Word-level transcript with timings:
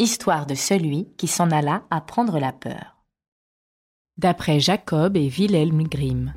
Histoire 0.00 0.46
de 0.46 0.54
celui 0.54 1.08
qui 1.16 1.26
s'en 1.26 1.50
alla 1.50 1.82
apprendre 1.90 2.38
la 2.38 2.52
peur. 2.52 3.02
D'après 4.16 4.60
Jacob 4.60 5.16
et 5.16 5.28
Wilhelm 5.28 5.82
Grimm. 5.88 6.32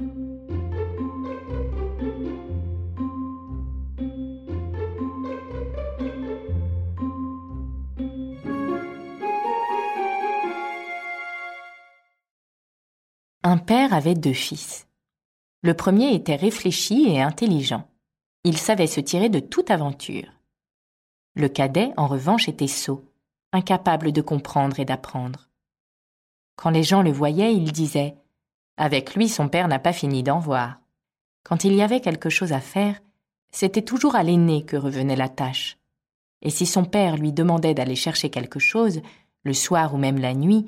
Un 13.44 13.58
père 13.60 13.94
avait 13.94 14.16
deux 14.16 14.34
fils. 14.34 14.88
Le 15.62 15.76
premier 15.76 16.16
était 16.16 16.36
réfléchi 16.36 17.06
et 17.10 17.22
intelligent. 17.22 17.88
Il 18.44 18.58
savait 18.58 18.88
se 18.88 19.02
tirer 19.02 19.30
de 19.30 19.40
toute 19.40 19.70
aventure. 19.70 20.32
Le 21.36 21.48
cadet, 21.48 21.92
en 21.96 22.08
revanche, 22.08 22.50
était 22.50 22.66
sot 22.66 23.06
incapable 23.52 24.12
de 24.12 24.22
comprendre 24.22 24.80
et 24.80 24.86
d'apprendre. 24.86 25.50
Quand 26.56 26.70
les 26.70 26.84
gens 26.84 27.02
le 27.02 27.12
voyaient, 27.12 27.54
ils 27.54 27.72
disaient 27.72 28.16
Avec 28.78 29.16
lui, 29.16 29.30
son 29.30 29.50
père 29.50 29.68
n'a 29.68 29.80
pas 29.80 29.94
fini 29.94 30.24
d'en 30.24 30.40
voir. 30.40 30.80
Quand 31.44 31.64
il 31.64 31.74
y 31.74 31.82
avait 31.82 32.02
quelque 32.02 32.30
chose 32.30 32.54
à 32.54 32.60
faire, 32.60 33.00
c'était 33.52 33.82
toujours 33.82 34.16
à 34.16 34.24
l'aîné 34.24 34.64
que 34.64 34.78
revenait 34.78 35.16
la 35.16 35.30
tâche. 35.30 35.78
Et 36.42 36.50
si 36.50 36.66
son 36.66 36.86
père 36.86 37.18
lui 37.18 37.34
demandait 37.34 37.74
d'aller 37.74 37.96
chercher 37.96 38.30
quelque 38.30 38.60
chose, 38.60 39.02
le 39.44 39.54
soir 39.54 39.94
ou 39.94 39.98
même 39.98 40.20
la 40.20 40.34
nuit, 40.34 40.68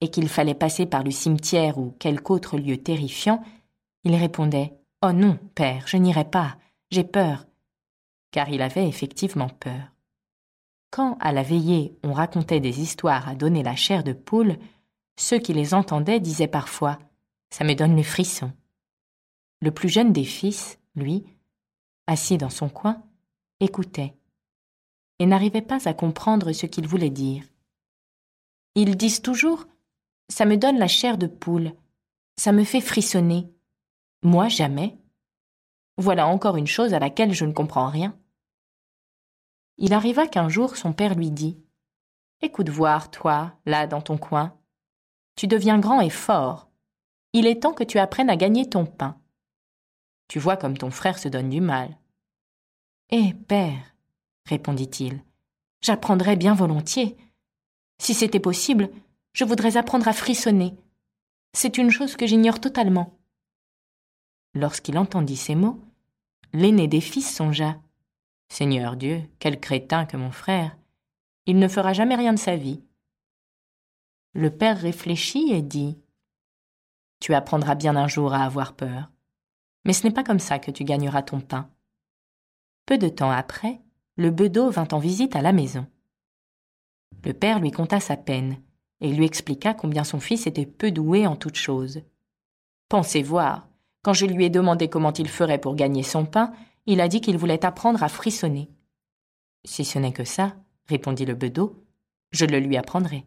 et 0.00 0.10
qu'il 0.10 0.28
fallait 0.28 0.54
passer 0.54 0.86
par 0.86 1.04
le 1.04 1.10
cimetière 1.10 1.78
ou 1.78 1.94
quelque 1.98 2.30
autre 2.32 2.58
lieu 2.58 2.76
terrifiant, 2.76 3.42
il 4.04 4.16
répondait 4.16 4.74
Oh 5.04 5.12
non, 5.12 5.38
père, 5.54 5.86
je 5.86 5.96
n'irai 5.96 6.24
pas, 6.24 6.56
j'ai 6.90 7.04
peur. 7.04 7.46
Car 8.32 8.48
il 8.48 8.62
avait 8.62 8.88
effectivement 8.88 9.48
peur. 9.48 9.92
Quand, 10.92 11.16
à 11.20 11.32
la 11.32 11.42
veillée, 11.42 11.96
on 12.02 12.12
racontait 12.12 12.60
des 12.60 12.82
histoires 12.82 13.26
à 13.26 13.34
donner 13.34 13.62
la 13.62 13.74
chair 13.74 14.04
de 14.04 14.12
poule, 14.12 14.58
ceux 15.16 15.38
qui 15.38 15.54
les 15.54 15.72
entendaient 15.72 16.20
disaient 16.20 16.46
parfois 16.46 16.98
Ça 17.48 17.64
me 17.64 17.74
donne 17.74 17.96
le 17.96 18.02
frisson. 18.02 18.52
Le 19.62 19.70
plus 19.70 19.88
jeune 19.88 20.12
des 20.12 20.24
fils, 20.24 20.78
lui, 20.94 21.24
assis 22.06 22.36
dans 22.36 22.50
son 22.50 22.68
coin, 22.68 23.02
écoutait 23.60 24.14
et 25.18 25.24
n'arrivait 25.24 25.62
pas 25.62 25.88
à 25.88 25.94
comprendre 25.94 26.52
ce 26.52 26.66
qu'il 26.66 26.86
voulait 26.86 27.08
dire. 27.08 27.44
Ils 28.74 28.94
disent 28.94 29.22
toujours 29.22 29.64
Ça 30.28 30.44
me 30.44 30.58
donne 30.58 30.78
la 30.78 30.88
chair 30.88 31.16
de 31.16 31.26
poule, 31.26 31.72
ça 32.36 32.52
me 32.52 32.64
fait 32.64 32.82
frissonner. 32.82 33.48
Moi, 34.22 34.48
jamais. 34.48 34.98
Voilà 35.96 36.26
encore 36.26 36.58
une 36.58 36.66
chose 36.66 36.92
à 36.92 36.98
laquelle 36.98 37.32
je 37.32 37.46
ne 37.46 37.52
comprends 37.52 37.88
rien. 37.88 38.14
Il 39.78 39.92
arriva 39.92 40.26
qu'un 40.26 40.48
jour 40.48 40.76
son 40.76 40.92
père 40.92 41.14
lui 41.14 41.30
dit 41.30 41.58
Écoute 42.40 42.68
voir, 42.68 43.10
toi, 43.10 43.52
là 43.66 43.86
dans 43.86 44.00
ton 44.00 44.18
coin. 44.18 44.56
Tu 45.36 45.46
deviens 45.46 45.78
grand 45.78 46.00
et 46.00 46.10
fort. 46.10 46.68
Il 47.32 47.46
est 47.46 47.62
temps 47.62 47.72
que 47.72 47.84
tu 47.84 47.98
apprennes 47.98 48.30
à 48.30 48.36
gagner 48.36 48.68
ton 48.68 48.84
pain. 48.84 49.18
Tu 50.28 50.38
vois 50.38 50.56
comme 50.56 50.76
ton 50.76 50.90
frère 50.90 51.18
se 51.18 51.28
donne 51.28 51.50
du 51.50 51.60
mal. 51.60 51.96
Eh, 53.10 53.34
père, 53.34 53.94
répondit-il, 54.46 55.22
j'apprendrais 55.80 56.36
bien 56.36 56.54
volontiers. 56.54 57.16
Si 57.98 58.14
c'était 58.14 58.40
possible, 58.40 58.90
je 59.32 59.44
voudrais 59.44 59.76
apprendre 59.76 60.08
à 60.08 60.12
frissonner. 60.12 60.74
C'est 61.52 61.78
une 61.78 61.90
chose 61.90 62.16
que 62.16 62.26
j'ignore 62.26 62.60
totalement. 62.60 63.18
Lorsqu'il 64.54 64.98
entendit 64.98 65.36
ces 65.36 65.54
mots, 65.54 65.80
l'aîné 66.52 66.88
des 66.88 67.00
fils 67.00 67.34
songea 67.34 67.78
Seigneur 68.52 68.96
Dieu, 68.96 69.22
quel 69.38 69.58
crétin 69.58 70.04
que 70.04 70.18
mon 70.18 70.30
frère. 70.30 70.76
Il 71.46 71.58
ne 71.58 71.68
fera 71.68 71.94
jamais 71.94 72.16
rien 72.16 72.34
de 72.34 72.38
sa 72.38 72.54
vie. 72.54 72.84
Le 74.34 74.50
père 74.50 74.78
réfléchit 74.78 75.52
et 75.52 75.62
dit 75.62 75.98
Tu 77.18 77.32
apprendras 77.32 77.76
bien 77.76 77.96
un 77.96 78.08
jour 78.08 78.34
à 78.34 78.44
avoir 78.44 78.74
peur. 78.74 79.10
Mais 79.86 79.94
ce 79.94 80.06
n'est 80.06 80.12
pas 80.12 80.22
comme 80.22 80.38
ça 80.38 80.58
que 80.58 80.70
tu 80.70 80.84
gagneras 80.84 81.22
ton 81.22 81.40
pain. 81.40 81.70
Peu 82.84 82.98
de 82.98 83.08
temps 83.08 83.30
après, 83.30 83.80
le 84.16 84.30
bedeau 84.30 84.68
vint 84.68 84.88
en 84.92 84.98
visite 84.98 85.34
à 85.34 85.40
la 85.40 85.52
maison. 85.52 85.86
Le 87.24 87.32
père 87.32 87.58
lui 87.58 87.70
conta 87.70 88.00
sa 88.00 88.18
peine 88.18 88.58
et 89.00 89.14
lui 89.14 89.24
expliqua 89.24 89.72
combien 89.72 90.04
son 90.04 90.20
fils 90.20 90.46
était 90.46 90.66
peu 90.66 90.90
doué 90.90 91.26
en 91.26 91.36
toutes 91.36 91.56
choses. 91.56 92.02
Pensez 92.90 93.22
voir, 93.22 93.66
quand 94.02 94.12
je 94.12 94.26
lui 94.26 94.44
ai 94.44 94.50
demandé 94.50 94.90
comment 94.90 95.14
il 95.14 95.28
ferait 95.28 95.56
pour 95.56 95.74
gagner 95.74 96.02
son 96.02 96.26
pain, 96.26 96.52
il 96.86 97.00
a 97.00 97.08
dit 97.08 97.20
qu'il 97.20 97.38
voulait 97.38 97.64
apprendre 97.64 98.02
à 98.02 98.08
frissonner. 98.08 98.68
Si 99.64 99.84
ce 99.84 99.98
n'est 99.98 100.12
que 100.12 100.24
ça, 100.24 100.56
répondit 100.86 101.24
le 101.24 101.34
bedeau, 101.34 101.84
je 102.32 102.44
le 102.44 102.58
lui 102.58 102.76
apprendrai. 102.76 103.24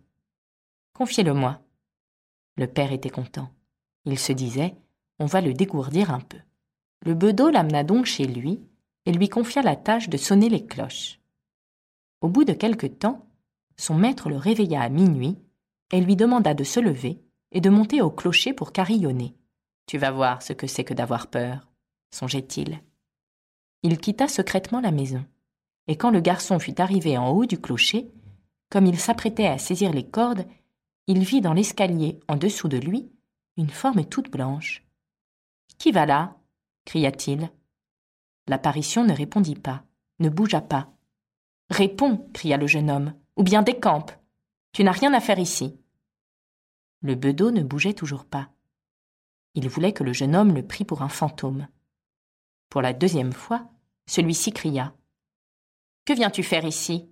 Confiez-le-moi. 0.93 1.61
Le 2.57 2.67
père 2.67 2.91
était 2.91 3.09
content. 3.09 3.49
Il 4.05 4.19
se 4.19 4.33
disait, 4.33 4.75
on 5.19 5.25
va 5.25 5.41
le 5.41 5.53
dégourdir 5.53 6.11
un 6.11 6.19
peu. 6.19 6.37
Le 7.01 7.13
bedeau 7.13 7.49
l'amena 7.49 7.83
donc 7.83 8.05
chez 8.05 8.25
lui 8.25 8.61
et 9.05 9.11
lui 9.11 9.29
confia 9.29 9.61
la 9.61 9.75
tâche 9.75 10.09
de 10.09 10.17
sonner 10.17 10.49
les 10.49 10.65
cloches. 10.65 11.19
Au 12.21 12.29
bout 12.29 12.43
de 12.43 12.53
quelque 12.53 12.87
temps, 12.87 13.27
son 13.77 13.95
maître 13.95 14.29
le 14.29 14.37
réveilla 14.37 14.81
à 14.81 14.89
minuit 14.89 15.37
et 15.91 16.01
lui 16.01 16.15
demanda 16.15 16.53
de 16.53 16.63
se 16.63 16.79
lever 16.79 17.21
et 17.51 17.61
de 17.61 17.69
monter 17.69 18.01
au 18.01 18.09
clocher 18.09 18.53
pour 18.53 18.71
carillonner. 18.71 19.35
Tu 19.85 19.97
vas 19.97 20.11
voir 20.11 20.41
ce 20.41 20.53
que 20.53 20.67
c'est 20.67 20.83
que 20.83 20.93
d'avoir 20.93 21.27
peur, 21.27 21.71
songeait-il 22.11 22.81
il 23.85 23.99
quitta 23.99 24.27
secrètement 24.27 24.81
la 24.81 24.89
maison. 24.89 25.23
Et 25.87 25.95
quand 25.95 26.09
le 26.09 26.19
garçon 26.19 26.57
fut 26.57 26.81
arrivé 26.81 27.19
en 27.19 27.29
haut 27.29 27.45
du 27.45 27.61
clocher, 27.61 28.11
comme 28.71 28.87
il 28.87 28.99
s'apprêtait 28.99 29.45
à 29.45 29.59
saisir 29.59 29.93
les 29.93 30.09
cordes, 30.09 30.47
il 31.05 31.19
vit 31.23 31.39
dans 31.39 31.53
l'escalier, 31.53 32.19
en 32.27 32.35
dessous 32.35 32.67
de 32.67 32.77
lui, 32.77 33.11
une 33.57 33.69
forme 33.69 34.03
toute 34.03 34.31
blanche. 34.31 34.83
Qui 35.77 35.91
va 35.91 36.07
là? 36.07 36.35
cria-t-il. 36.85 37.51
L'apparition 38.47 39.03
ne 39.03 39.13
répondit 39.13 39.55
pas, 39.55 39.83
ne 40.17 40.29
bougea 40.29 40.61
pas. 40.61 40.91
Réponds, 41.69 42.27
cria 42.33 42.57
le 42.57 42.65
jeune 42.65 42.89
homme, 42.89 43.13
ou 43.35 43.43
bien 43.43 43.61
décampe. 43.61 44.11
Tu 44.71 44.83
n'as 44.83 44.93
rien 44.93 45.13
à 45.13 45.19
faire 45.19 45.37
ici. 45.37 45.79
Le 47.01 47.13
bedeau 47.13 47.51
ne 47.51 47.61
bougeait 47.61 47.93
toujours 47.93 48.25
pas. 48.25 48.49
Il 49.53 49.69
voulait 49.69 49.93
que 49.93 50.03
le 50.03 50.11
jeune 50.11 50.35
homme 50.35 50.55
le 50.55 50.65
prît 50.65 50.85
pour 50.85 51.03
un 51.03 51.09
fantôme. 51.09 51.67
Pour 52.69 52.81
la 52.81 52.93
deuxième 52.93 53.31
fois, 53.31 53.69
celui-ci 54.07 54.51
cria. 54.51 54.95
Que 56.05 56.13
viens-tu 56.13 56.43
faire 56.43 56.65
ici? 56.65 57.09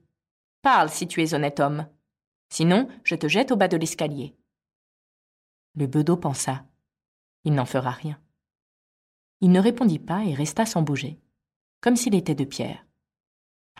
Parle 0.61 0.89
si 0.89 1.07
tu 1.07 1.21
es 1.21 1.33
honnête 1.33 1.59
homme. 1.59 1.87
Sinon, 2.49 2.87
je 3.03 3.15
te 3.15 3.27
jette 3.27 3.51
au 3.51 3.55
bas 3.55 3.67
de 3.67 3.77
l'escalier. 3.77 4.35
Le 5.75 5.87
bedeau 5.87 6.17
pensa. 6.17 6.65
Il 7.43 7.53
n'en 7.53 7.65
fera 7.65 7.91
rien. 7.91 8.19
Il 9.41 9.51
ne 9.51 9.59
répondit 9.59 9.99
pas 9.99 10.23
et 10.23 10.33
resta 10.33 10.65
sans 10.65 10.83
bouger, 10.83 11.19
comme 11.81 11.95
s'il 11.95 12.15
était 12.15 12.35
de 12.35 12.45
pierre. 12.45 12.85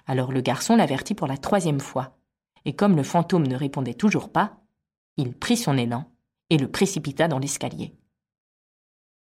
Alors 0.05 0.31
le 0.31 0.41
garçon 0.41 0.75
l'avertit 0.75 1.15
pour 1.15 1.27
la 1.27 1.37
troisième 1.37 1.79
fois, 1.79 2.17
et 2.65 2.75
comme 2.75 2.95
le 2.95 3.03
fantôme 3.03 3.47
ne 3.47 3.55
répondait 3.55 3.93
toujours 3.93 4.31
pas, 4.31 4.59
il 5.17 5.37
prit 5.37 5.55
son 5.55 5.77
élan 5.77 6.11
et 6.49 6.57
le 6.57 6.69
précipita 6.69 7.27
dans 7.27 7.39
l'escalier. 7.39 7.95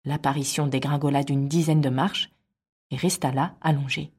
L'apparition 0.05 0.65
dégringola 0.65 1.23
d'une 1.23 1.47
dizaine 1.47 1.81
de 1.81 1.89
marches 1.89 2.31
et 2.91 2.97
resta 2.97 3.31
là, 3.31 3.55
allongé. 3.61 4.13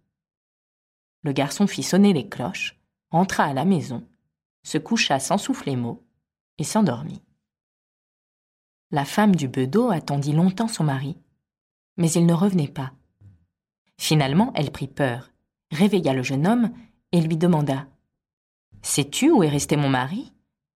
Le 1.22 1.32
garçon 1.32 1.66
fit 1.66 1.82
sonner 1.82 2.12
les 2.12 2.28
cloches, 2.28 2.80
entra 3.10 3.44
à 3.44 3.52
la 3.52 3.64
maison, 3.64 4.06
se 4.64 4.78
coucha 4.78 5.20
sans 5.20 5.38
souffler 5.38 5.76
mot, 5.76 6.04
et 6.58 6.64
s'endormit. 6.64 7.22
La 8.90 9.04
femme 9.04 9.36
du 9.36 9.48
bedeau 9.48 9.90
attendit 9.90 10.32
longtemps 10.32 10.68
son 10.68 10.84
mari, 10.84 11.16
mais 11.96 12.10
il 12.10 12.26
ne 12.26 12.34
revenait 12.34 12.68
pas. 12.68 12.92
Finalement, 13.98 14.52
elle 14.54 14.72
prit 14.72 14.88
peur, 14.88 15.30
réveilla 15.70 16.12
le 16.12 16.22
jeune 16.22 16.46
homme 16.46 16.72
et 17.12 17.20
lui 17.20 17.36
demanda 17.36 17.86
Sais-tu 18.82 19.30
où 19.30 19.42
est 19.42 19.48
resté 19.48 19.76
mon 19.76 19.88
mari? 19.88 20.32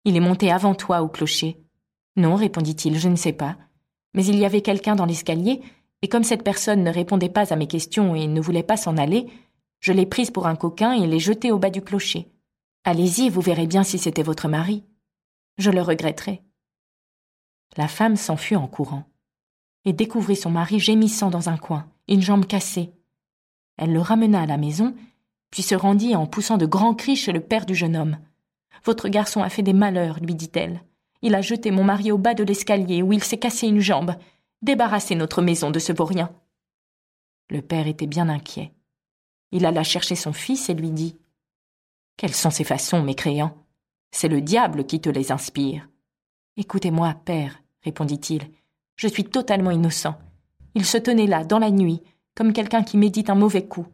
Il 0.04 0.16
est 0.16 0.20
monté 0.20 0.52
avant 0.52 0.74
toi 0.74 1.02
au 1.02 1.08
clocher. 1.08 1.58
Non, 2.16 2.34
répondit-il, 2.34 2.98
je 2.98 3.08
ne 3.08 3.16
sais 3.16 3.32
pas. 3.32 3.56
Mais 4.12 4.24
il 4.26 4.38
y 4.38 4.44
avait 4.44 4.60
quelqu'un 4.60 4.94
dans 4.94 5.06
l'escalier 5.06 5.62
et 6.04 6.08
comme 6.08 6.22
cette 6.22 6.42
personne 6.42 6.84
ne 6.84 6.90
répondait 6.90 7.30
pas 7.30 7.50
à 7.50 7.56
mes 7.56 7.66
questions 7.66 8.14
et 8.14 8.26
ne 8.26 8.40
voulait 8.42 8.62
pas 8.62 8.76
s'en 8.76 8.98
aller, 8.98 9.26
je 9.80 9.90
l'ai 9.90 10.04
prise 10.04 10.30
pour 10.30 10.46
un 10.46 10.54
coquin 10.54 10.92
et 10.92 11.06
l'ai 11.06 11.18
jetée 11.18 11.50
au 11.50 11.58
bas 11.58 11.70
du 11.70 11.80
clocher. 11.80 12.30
Allez-y, 12.84 13.30
vous 13.30 13.40
verrez 13.40 13.66
bien 13.66 13.84
si 13.84 13.96
c'était 13.96 14.22
votre 14.22 14.46
mari. 14.46 14.84
Je 15.56 15.70
le 15.70 15.80
regretterai. 15.80 16.42
La 17.78 17.88
femme 17.88 18.16
s'enfuit 18.16 18.54
en 18.54 18.66
courant 18.66 19.04
et 19.86 19.94
découvrit 19.94 20.36
son 20.36 20.50
mari 20.50 20.78
gémissant 20.78 21.30
dans 21.30 21.48
un 21.48 21.56
coin, 21.56 21.86
une 22.06 22.20
jambe 22.20 22.44
cassée. 22.44 22.92
Elle 23.78 23.94
le 23.94 24.00
ramena 24.00 24.42
à 24.42 24.46
la 24.46 24.58
maison, 24.58 24.94
puis 25.50 25.62
se 25.62 25.74
rendit 25.74 26.14
en 26.16 26.26
poussant 26.26 26.58
de 26.58 26.66
grands 26.66 26.94
cris 26.94 27.16
chez 27.16 27.32
le 27.32 27.40
père 27.40 27.64
du 27.64 27.74
jeune 27.74 27.96
homme. 27.96 28.18
Votre 28.84 29.08
garçon 29.08 29.42
a 29.42 29.48
fait 29.48 29.62
des 29.62 29.72
malheurs, 29.72 30.20
lui 30.20 30.34
dit-elle. 30.34 30.82
Il 31.22 31.34
a 31.34 31.40
jeté 31.40 31.70
mon 31.70 31.82
mari 31.82 32.12
au 32.12 32.18
bas 32.18 32.34
de 32.34 32.44
l'escalier 32.44 33.00
où 33.00 33.14
il 33.14 33.24
s'est 33.24 33.38
cassé 33.38 33.66
une 33.68 33.80
jambe, 33.80 34.14
Débarrasser 34.64 35.14
notre 35.14 35.42
maison 35.42 35.70
de 35.70 35.78
ce 35.78 35.92
vaurien. 35.92 36.32
Le 37.50 37.60
père 37.60 37.86
était 37.86 38.06
bien 38.06 38.30
inquiet. 38.30 38.72
Il 39.52 39.66
alla 39.66 39.82
chercher 39.82 40.14
son 40.14 40.32
fils 40.32 40.70
et 40.70 40.74
lui 40.74 40.90
dit 40.90 41.18
Quelles 42.16 42.32
sont 42.32 42.48
ces 42.48 42.64
façons, 42.64 43.02
mécréant 43.02 43.58
C'est 44.10 44.28
le 44.28 44.40
diable 44.40 44.86
qui 44.86 45.02
te 45.02 45.10
les 45.10 45.32
inspire. 45.32 45.86
Écoutez-moi, 46.56 47.14
père, 47.26 47.62
répondit-il. 47.82 48.50
Je 48.96 49.06
suis 49.06 49.24
totalement 49.24 49.70
innocent. 49.70 50.16
Il 50.74 50.86
se 50.86 50.96
tenait 50.96 51.26
là, 51.26 51.44
dans 51.44 51.58
la 51.58 51.70
nuit, 51.70 52.02
comme 52.34 52.54
quelqu'un 52.54 52.84
qui 52.84 52.96
médite 52.96 53.28
un 53.28 53.34
mauvais 53.34 53.66
coup. 53.66 53.86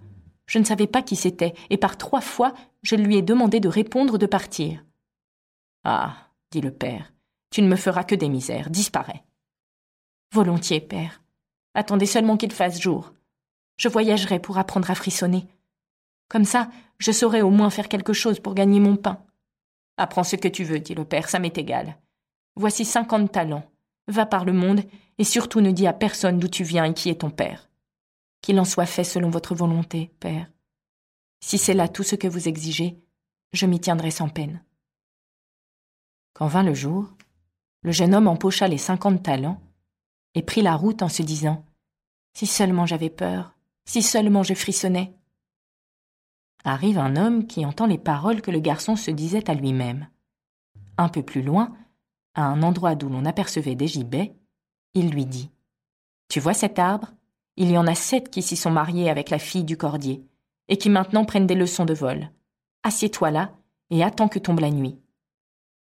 Je 0.47 0.61
ne 0.61 0.65
savais 0.65 0.87
pas 0.87 1.03
qui 1.03 1.17
c'était, 1.17 1.55
et 1.71 1.79
par 1.79 1.97
trois 1.99 2.21
fois, 2.21 2.55
je 2.85 2.95
lui 2.95 3.17
ai 3.17 3.23
demandé 3.23 3.59
de 3.59 3.69
répondre 3.69 4.19
de 4.19 4.27
partir. 4.27 4.85
Ah, 5.83 6.29
dit 6.53 6.61
le 6.61 6.71
père, 6.71 7.13
tu 7.51 7.61
ne 7.61 7.67
me 7.67 7.75
feras 7.75 8.05
que 8.05 8.15
des 8.15 8.29
misères, 8.29 8.71
disparais. 8.71 9.25
Volontiers, 10.33 10.81
père. 10.81 11.23
Attendez 11.75 12.07
seulement 12.07 12.37
qu'il 12.37 12.53
fasse 12.53 12.81
jour. 12.81 13.13
Je 13.77 13.89
voyagerai 13.89 14.39
pour 14.39 14.59
apprendre 14.59 14.89
à 14.89 14.95
frissonner. 14.95 15.49
Comme 16.29 16.45
ça, 16.45 16.71
je 16.99 17.11
saurai 17.11 17.43
au 17.43 17.51
moins 17.51 17.71
faire 17.71 17.89
quelque 17.89 18.13
chose 18.13 18.39
pour 18.39 18.55
gagner 18.55 18.79
mon 18.79 18.97
pain. 18.97 19.25
Apprends 19.97 20.23
ce 20.23 20.37
que 20.37 20.47
tu 20.47 20.63
veux, 20.63 20.79
dit 20.79 20.95
le 20.95 21.05
père, 21.05 21.29
ça 21.29 21.41
m'est 21.41 21.59
égal. 21.59 21.97
Voici 22.55 22.85
cinquante 22.85 23.33
talents. 23.33 23.69
Va 24.07 24.25
par 24.25 24.45
le 24.45 24.53
monde, 24.53 24.83
et 25.19 25.25
surtout 25.25 25.61
ne 25.61 25.73
dis 25.73 25.89
à 25.89 25.93
personne 25.93 26.39
d'où 26.39 26.49
tu 26.49 26.63
viens 26.63 26.85
et 26.85 26.95
qui 26.95 27.11
est 27.11 27.23
ton 27.23 27.31
père. 27.31 27.69
Qu'il 28.41 28.61
en 28.61 28.65
soit 28.65 28.87
fait 28.87 29.05
selon 29.05 29.31
votre 29.31 29.57
volonté, 29.57 30.13
père. 30.21 30.49
Si 31.41 31.59
c'est 31.59 31.75
là 31.75 31.89
tout 31.89 32.05
ce 32.05 32.15
que 32.15 32.29
vous 32.29 32.47
exigez, 32.47 33.03
je 33.53 33.67
m'y 33.67 33.81
tiendrai 33.81 34.13
sans 34.13 34.29
peine. 34.29 34.63
Quand 36.35 36.47
vint 36.47 36.63
le 36.63 36.75
jour, 36.75 37.13
le 37.83 37.91
jeune 37.91 38.15
homme 38.15 38.29
empocha 38.29 38.69
les 38.69 38.79
cinquante 38.79 39.25
talents 39.25 39.61
et 40.35 40.43
prit 40.43 40.63
la 40.63 40.77
route 40.77 41.03
en 41.03 41.09
se 41.09 41.23
disant 41.23 41.65
Si 42.35 42.47
seulement 42.47 42.87
j'avais 42.87 43.11
peur, 43.11 43.55
si 43.85 44.03
seulement 44.03 44.43
je 44.43 44.55
frissonnais. 44.55 45.15
Arrive 46.65 46.99
un 46.99 47.17
homme 47.17 47.47
qui 47.47 47.65
entend 47.65 47.87
les 47.87 47.99
paroles 47.99 48.43
que 48.43 48.51
le 48.51 48.61
garçon 48.61 48.97
se 48.97 49.11
disait 49.11 49.49
à 49.51 49.55
lui-même. 49.55 50.09
Un 50.99 51.09
peu 51.09 51.23
plus 51.23 51.43
loin, 51.43 51.73
à 52.35 52.45
un 52.45 52.63
endroit 52.63 52.95
d'où 52.95 53.09
l'on 53.09 53.25
apercevait 53.25 53.75
des 53.75 53.89
gibets, 53.89 54.35
il 54.95 55.11
lui 55.11 55.27
dit 55.27 55.51
Tu 56.29 56.41
vois 56.41 56.55
cet 56.55 56.79
arbre? 56.79 57.13
Il 57.57 57.71
y 57.71 57.79
en 57.79 57.87
a 57.87 57.95
sept 57.95 58.31
qui 58.31 58.43
s'y 58.43 58.57
sont 58.57 58.71
mariés 58.71 59.11
avec 59.11 59.31
la 59.31 59.39
fille 59.39 59.65
du 59.65 59.77
cordier, 59.77 60.25
et 60.69 60.77
qui 60.77 60.89
maintenant 60.89 61.25
prennent 61.25 61.47
des 61.47 61.55
leçons 61.55 61.85
de 61.85 61.95
vol. 61.95 62.31
Assieds-toi 62.83 63.31
là 63.31 63.53
et 63.91 64.03
attends 64.05 64.29
que 64.29 64.39
tombe 64.39 64.61
la 64.61 64.71
nuit. 64.71 64.99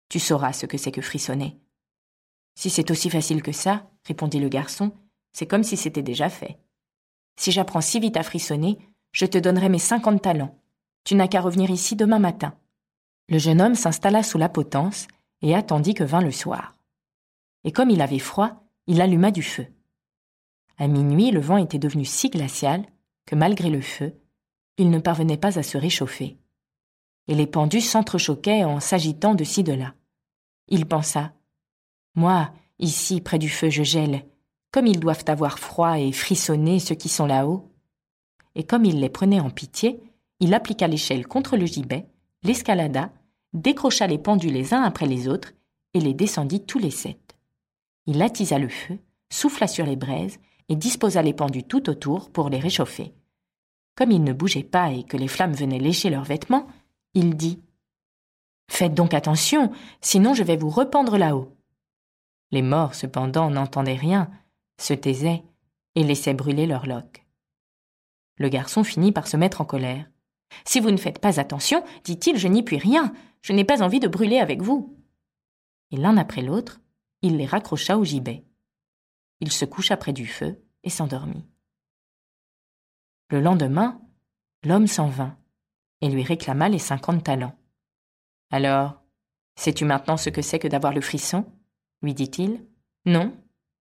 Tu 0.10 0.20
sauras 0.20 0.54
ce 0.54 0.66
que 0.66 0.78
c'est 0.78 0.92
que 0.92 1.02
frissonner. 1.02 1.58
Si 2.56 2.70
c'est 2.70 2.92
aussi 2.92 3.10
facile 3.10 3.44
que 3.44 3.52
ça, 3.52 3.90
répondit 4.10 4.40
le 4.40 4.50
garçon, 4.50 4.92
c'est 5.32 5.48
comme 5.48 5.64
si 5.64 5.78
c'était 5.78 6.02
déjà 6.02 6.30
fait. 6.30 6.58
Si 7.38 7.52
j'apprends 7.52 7.80
si 7.80 8.00
vite 8.00 8.18
à 8.18 8.24
frissonner, 8.24 8.78
je 9.14 9.26
te 9.26 9.38
donnerai 9.38 9.70
mes 9.70 9.80
cinquante 9.80 10.22
talents. 10.22 10.60
Tu 11.06 11.16
n'as 11.16 11.28
qu'à 11.28 11.40
revenir 11.40 11.70
ici 11.70 11.96
demain 11.96 12.20
matin. 12.20 12.54
Le 13.30 13.38
jeune 13.38 13.62
homme 13.62 13.76
s'installa 13.76 14.24
sous 14.24 14.38
la 14.38 14.50
potence 14.50 15.08
et 15.42 15.56
attendit 15.56 15.94
que 15.94 16.04
vint 16.04 16.22
le 16.22 16.32
soir. 16.32 16.76
Et 17.64 17.72
comme 17.72 17.90
il 17.90 18.02
avait 18.02 18.20
froid, 18.20 18.64
il 18.88 19.00
alluma 19.00 19.32
du 19.32 19.44
feu. 19.44 19.68
À 20.78 20.88
minuit, 20.88 21.32
le 21.32 21.40
vent 21.40 21.58
était 21.58 21.80
devenu 21.80 22.06
si 22.06 22.30
glacial 22.30 22.86
que 23.26 23.36
malgré 23.36 23.70
le 23.70 23.82
feu, 23.82 24.20
il 24.78 24.90
ne 24.90 25.00
parvenait 25.00 25.38
pas 25.38 25.60
à 25.60 25.64
se 25.64 25.78
réchauffer. 25.78 26.38
Et 27.28 27.36
les 27.36 27.48
pendus 27.48 27.82
s'entrechoquaient 27.82 28.64
en 28.64 28.80
s'agitant 28.80 29.36
de 29.36 29.44
ci 29.44 29.64
de 29.64 29.74
là. 29.74 29.94
Il 30.68 30.88
pensa 30.88 31.34
Moi, 32.16 32.52
ici, 32.80 33.22
près 33.22 33.40
du 33.40 33.50
feu, 33.50 33.70
je 33.70 33.84
gèle, 33.84 34.26
comme 34.72 34.88
ils 34.88 35.00
doivent 35.00 35.26
avoir 35.28 35.60
froid 35.60 36.00
et 36.00 36.12
frissonner 36.12 36.80
ceux 36.80 36.96
qui 36.96 37.10
sont 37.10 37.26
là-haut. 37.26 37.72
Et 38.56 38.64
comme 38.64 38.86
il 38.86 39.00
les 39.00 39.10
prenait 39.10 39.40
en 39.40 39.50
pitié, 39.50 40.02
il 40.40 40.54
appliqua 40.54 40.88
l'échelle 40.88 41.28
contre 41.28 41.58
le 41.58 41.66
gibet, 41.66 42.08
l'escalada, 42.44 43.12
décrocha 43.54 44.08
les 44.08 44.18
pendus 44.18 44.52
les 44.52 44.74
uns 44.74 44.84
après 44.84 45.06
les 45.06 45.28
autres, 45.28 45.54
et 45.94 46.00
les 46.00 46.14
descendit 46.14 46.64
tous 46.66 46.80
les 46.80 46.92
sept. 46.92 47.36
Il 48.06 48.22
attisa 48.22 48.60
le 48.60 48.70
feu, 48.70 49.00
souffla 49.30 49.68
sur 49.68 49.86
les 49.86 49.96
braises, 49.96 50.40
et 50.70 50.76
disposa 50.76 51.22
les 51.22 51.34
pendus 51.34 51.64
tout 51.64 51.90
autour 51.90 52.30
pour 52.30 52.50
les 52.50 52.60
réchauffer. 52.60 53.14
Comme 53.96 54.12
ils 54.12 54.24
ne 54.24 54.34
bougeaient 54.34 54.64
pas 54.64 54.92
et 54.92 55.04
que 55.04 55.18
les 55.18 55.28
flammes 55.28 55.54
venaient 55.54 55.80
lécher 55.80 56.10
leurs 56.10 56.24
vêtements, 56.24 56.68
il 57.16 57.36
dit 57.36 57.60
Faites 58.70 58.94
donc 58.94 59.16
attention, 59.16 59.72
sinon 60.00 60.36
je 60.36 60.44
vais 60.44 60.58
vous 60.58 60.70
rependre 60.70 61.18
là-haut. 61.18 61.56
Les 62.52 62.62
morts, 62.62 62.96
cependant, 62.96 63.50
n'entendaient 63.50 63.94
rien, 63.94 64.32
se 64.80 64.94
taisaient 64.94 65.44
et 65.96 66.04
laissaient 66.04 66.34
brûler 66.34 66.66
leurs 66.66 66.88
loques. 66.88 67.26
Le 68.38 68.50
garçon 68.50 68.84
finit 68.84 69.12
par 69.12 69.28
se 69.28 69.38
mettre 69.38 69.62
en 69.62 69.66
colère. 69.66 70.10
Si 70.66 70.80
vous 70.80 70.92
ne 70.92 70.98
faites 70.98 71.20
pas 71.20 71.40
attention, 71.40 71.84
dit-il, 72.04 72.38
je 72.38 72.48
n'y 72.48 72.64
puis 72.64 72.78
rien, 72.78 73.14
je 73.42 73.54
n'ai 73.54 73.66
pas 73.66 73.84
envie 73.84 74.00
de 74.00 74.08
brûler 74.08 74.40
avec 74.40 74.62
vous. 74.62 74.98
Et 75.92 75.98
l'un 75.98 76.18
après 76.18 76.42
l'autre, 76.42 76.80
il 77.22 77.38
les 77.38 77.46
raccrocha 77.46 77.98
au 77.98 78.04
gibet. 78.04 78.46
Il 79.42 79.52
se 79.52 79.66
coucha 79.66 79.98
près 79.98 80.14
du 80.14 80.26
feu 80.26 80.62
et 80.84 80.90
s'endormit. 80.90 81.46
Le 83.30 83.42
lendemain, 83.42 84.02
l'homme 84.64 84.88
s'en 84.88 85.08
vint 85.08 85.38
et 86.02 86.10
lui 86.10 86.24
réclama 86.24 86.70
les 86.70 86.80
cinquante 86.80 87.24
talents. 87.24 87.58
Alors, 88.52 89.02
sais-tu 89.56 89.86
maintenant 89.86 90.18
ce 90.18 90.30
que 90.30 90.42
c'est 90.42 90.60
que 90.60 90.68
d'avoir 90.68 90.94
le 90.94 91.02
frisson? 91.02 91.46
Lui 92.02 92.14
dit-il. 92.14 92.66
Non, 93.06 93.34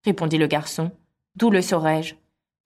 répondit 0.04 0.38
le 0.38 0.46
garçon. 0.46 0.90
D'où 1.36 1.50
le 1.50 1.62
saurais-je 1.62 2.14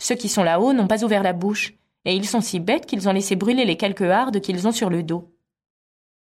Ceux 0.01 0.15
qui 0.15 0.29
sont 0.29 0.43
là-haut 0.43 0.73
n'ont 0.73 0.87
pas 0.87 1.05
ouvert 1.05 1.23
la 1.23 1.33
bouche, 1.33 1.75
et 2.05 2.15
ils 2.15 2.27
sont 2.27 2.41
si 2.41 2.61
bêtes 2.61 2.87
qu'ils 2.87 3.09
ont 3.09 3.13
laissé 3.13 3.37
brûler 3.37 3.65
les 3.65 3.77
quelques 3.77 4.03
hardes 4.03 4.41
qu'ils 4.41 4.67
ont 4.67 4.73
sur 4.73 4.91
le 4.91 5.03
dos. 5.03 5.35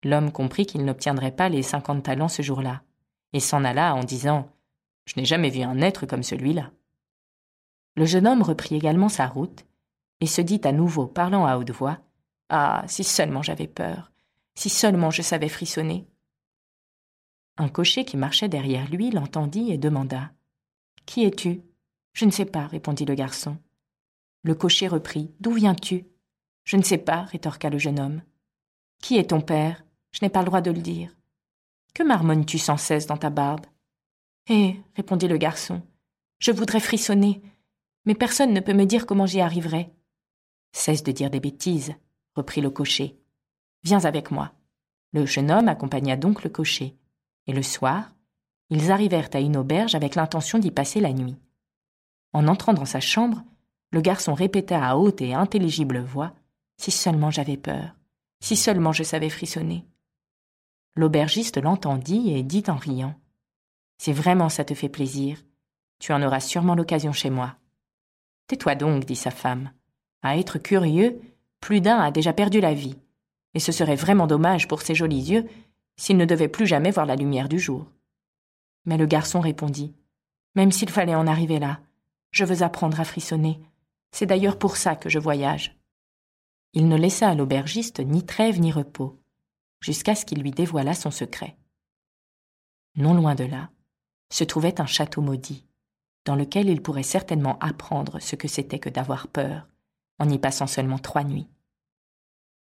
L'homme 0.03 0.31
comprit 0.31 0.65
qu'il 0.65 0.85
n'obtiendrait 0.85 1.31
pas 1.31 1.49
les 1.49 1.63
cinquante 1.63 2.03
talents 2.03 2.27
ce 2.27 2.41
jour-là, 2.41 2.81
et 3.33 3.39
s'en 3.39 3.63
alla 3.63 3.95
en 3.95 4.03
disant 4.03 4.49
Je 5.05 5.13
n'ai 5.17 5.25
jamais 5.25 5.49
vu 5.49 5.61
un 5.61 5.81
être 5.81 6.05
comme 6.05 6.23
celui-là. 6.23 6.71
Le 7.95 8.05
jeune 8.05 8.27
homme 8.27 8.43
reprit 8.43 8.75
également 8.75 9.09
sa 9.09 9.27
route, 9.27 9.65
et 10.21 10.27
se 10.27 10.41
dit 10.41 10.61
à 10.63 10.71
nouveau, 10.71 11.07
parlant 11.07 11.45
à 11.45 11.57
haute 11.57 11.71
voix 11.71 11.99
Ah, 12.49 12.83
si 12.87 13.03
seulement 13.03 13.41
j'avais 13.41 13.67
peur, 13.67 14.11
si 14.55 14.69
seulement 14.69 15.11
je 15.11 15.21
savais 15.21 15.49
frissonner. 15.49 16.07
Un 17.59 17.69
cocher 17.69 18.05
qui 18.05 18.17
marchait 18.17 18.49
derrière 18.49 18.87
lui 18.89 19.09
l'entendit 19.09 19.71
et 19.71 19.79
demanda 19.79 20.31
Qui 21.07 21.23
es-tu 21.23 21.61
Je 22.13 22.25
ne 22.25 22.31
sais 22.31 22.45
pas, 22.45 22.67
répondit 22.67 23.05
le 23.05 23.15
garçon. 23.15 23.57
Le 24.43 24.53
cocher 24.53 24.87
reprit 24.87 25.31
D'où 25.39 25.51
viens-tu 25.53 26.05
Je 26.63 26.77
ne 26.77 26.83
sais 26.83 26.99
pas, 26.99 27.23
rétorqua 27.23 27.71
le 27.71 27.79
jeune 27.79 27.99
homme. 27.99 28.21
Qui 29.01 29.17
est 29.17 29.31
ton 29.31 29.41
père 29.41 29.83
Je 30.11 30.19
n'ai 30.23 30.29
pas 30.29 30.41
le 30.41 30.45
droit 30.45 30.61
de 30.61 30.69
le 30.69 30.81
dire. 30.81 31.15
Que 31.95 32.03
marmonnes-tu 32.03 32.59
sans 32.59 32.77
cesse 32.77 33.07
dans 33.07 33.17
ta 33.17 33.31
barbe 33.31 33.65
Eh, 34.49 34.75
répondit 34.95 35.27
le 35.27 35.37
garçon, 35.37 35.81
je 36.37 36.51
voudrais 36.51 36.79
frissonner, 36.79 37.41
mais 38.05 38.13
personne 38.13 38.53
ne 38.53 38.59
peut 38.59 38.73
me 38.73 38.85
dire 38.85 39.07
comment 39.07 39.25
j'y 39.25 39.41
arriverai. 39.41 39.89
Cesse 40.73 41.01
de 41.01 41.11
dire 41.11 41.31
des 41.31 41.39
bêtises, 41.39 41.95
reprit 42.35 42.61
le 42.61 42.69
cocher. 42.69 43.19
Viens 43.83 44.05
avec 44.05 44.29
moi. 44.29 44.53
Le 45.11 45.25
jeune 45.25 45.49
homme 45.49 45.69
accompagna 45.69 46.17
donc 46.17 46.43
le 46.43 46.51
cocher, 46.51 46.95
et 47.47 47.53
le 47.53 47.63
soir, 47.63 48.13
ils 48.69 48.91
arrivèrent 48.91 49.29
à 49.33 49.39
une 49.39 49.57
auberge 49.57 49.95
avec 49.95 50.15
l'intention 50.15 50.59
d'y 50.59 50.71
passer 50.71 50.99
la 50.99 51.13
nuit. 51.13 51.37
En 52.33 52.47
entrant 52.47 52.73
dans 52.73 52.85
sa 52.85 52.99
chambre, 52.99 53.43
le 53.91 54.01
garçon 54.01 54.33
répéta 54.33 54.85
à 54.85 54.95
haute 54.97 55.21
et 55.21 55.33
intelligible 55.33 55.99
voix 55.99 56.33
Si 56.77 56.91
seulement 56.91 57.31
j'avais 57.31 57.57
peur, 57.57 57.95
si 58.41 58.55
seulement 58.55 58.91
je 58.91 59.03
savais 59.03 59.29
frissonner. 59.29 59.85
L'aubergiste 60.95 61.57
l'entendit 61.57 62.31
et 62.31 62.43
dit 62.43 62.63
en 62.67 62.75
riant 62.75 63.15
Si 63.97 64.11
vraiment 64.11 64.49
ça 64.49 64.65
te 64.65 64.73
fait 64.73 64.89
plaisir, 64.89 65.37
tu 65.99 66.11
en 66.11 66.21
auras 66.21 66.41
sûrement 66.41 66.75
l'occasion 66.75 67.13
chez 67.13 67.29
moi. 67.29 67.55
Tais-toi 68.47 68.75
donc, 68.75 69.05
dit 69.05 69.15
sa 69.15 69.31
femme. 69.31 69.71
À 70.21 70.37
être 70.37 70.57
curieux, 70.57 71.19
plus 71.59 71.81
d'un 71.81 71.97
a 71.97 72.11
déjà 72.11 72.33
perdu 72.33 72.59
la 72.59 72.73
vie, 72.73 72.97
et 73.53 73.59
ce 73.59 73.71
serait 73.71 73.95
vraiment 73.95 74.27
dommage 74.27 74.67
pour 74.67 74.81
ses 74.81 74.95
jolis 74.95 75.31
yeux 75.31 75.47
s'il 75.97 76.17
ne 76.17 76.25
devait 76.25 76.47
plus 76.47 76.67
jamais 76.67 76.91
voir 76.91 77.05
la 77.05 77.15
lumière 77.15 77.49
du 77.49 77.59
jour. 77.59 77.91
Mais 78.85 78.97
le 78.97 79.05
garçon 79.05 79.39
répondit 79.39 79.93
Même 80.55 80.71
s'il 80.71 80.89
fallait 80.89 81.15
en 81.15 81.27
arriver 81.27 81.59
là, 81.59 81.79
je 82.31 82.45
veux 82.45 82.63
apprendre 82.63 82.99
à 82.99 83.05
frissonner. 83.05 83.59
C'est 84.11 84.25
d'ailleurs 84.25 84.57
pour 84.57 84.77
ça 84.77 84.95
que 84.95 85.09
je 85.09 85.19
voyage. 85.19 85.77
Il 86.73 86.87
ne 86.87 86.97
laissa 86.97 87.29
à 87.29 87.35
l'aubergiste 87.35 87.99
ni 87.99 88.25
trêve 88.25 88.59
ni 88.59 88.71
repos, 88.71 89.19
jusqu'à 89.79 90.15
ce 90.15 90.25
qu'il 90.25 90.41
lui 90.41 90.51
dévoilât 90.51 90.93
son 90.93 91.11
secret. 91.11 91.57
Non 92.95 93.13
loin 93.13 93.35
de 93.35 93.43
là, 93.43 93.69
se 94.31 94.43
trouvait 94.43 94.81
un 94.81 94.85
château 94.85 95.21
maudit, 95.21 95.65
dans 96.25 96.35
lequel 96.35 96.69
il 96.69 96.81
pourrait 96.81 97.03
certainement 97.03 97.57
apprendre 97.59 98.19
ce 98.19 98.35
que 98.35 98.47
c'était 98.47 98.79
que 98.79 98.89
d'avoir 98.89 99.27
peur, 99.27 99.67
en 100.19 100.29
y 100.29 100.37
passant 100.39 100.67
seulement 100.67 100.99
trois 100.99 101.23
nuits. 101.23 101.47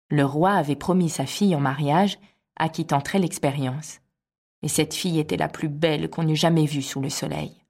Le 0.10 0.26
roi 0.26 0.52
avait 0.52 0.76
promis 0.76 1.10
sa 1.10 1.26
fille 1.26 1.56
en 1.56 1.60
mariage 1.60 2.20
à 2.62 2.70
qui 2.70 2.86
tenterait 2.86 3.18
l'expérience, 3.18 4.02
et 4.62 4.68
cette 4.68 4.94
fille 4.94 5.20
était 5.20 5.36
la 5.36 5.48
plus 5.48 5.68
belle 5.68 6.12
qu'on 6.12 6.28
eût 6.28 6.36
jamais 6.36 6.68
vue 6.68 6.84
sous 6.84 7.02
le 7.02 7.10
soleil. 7.10 7.66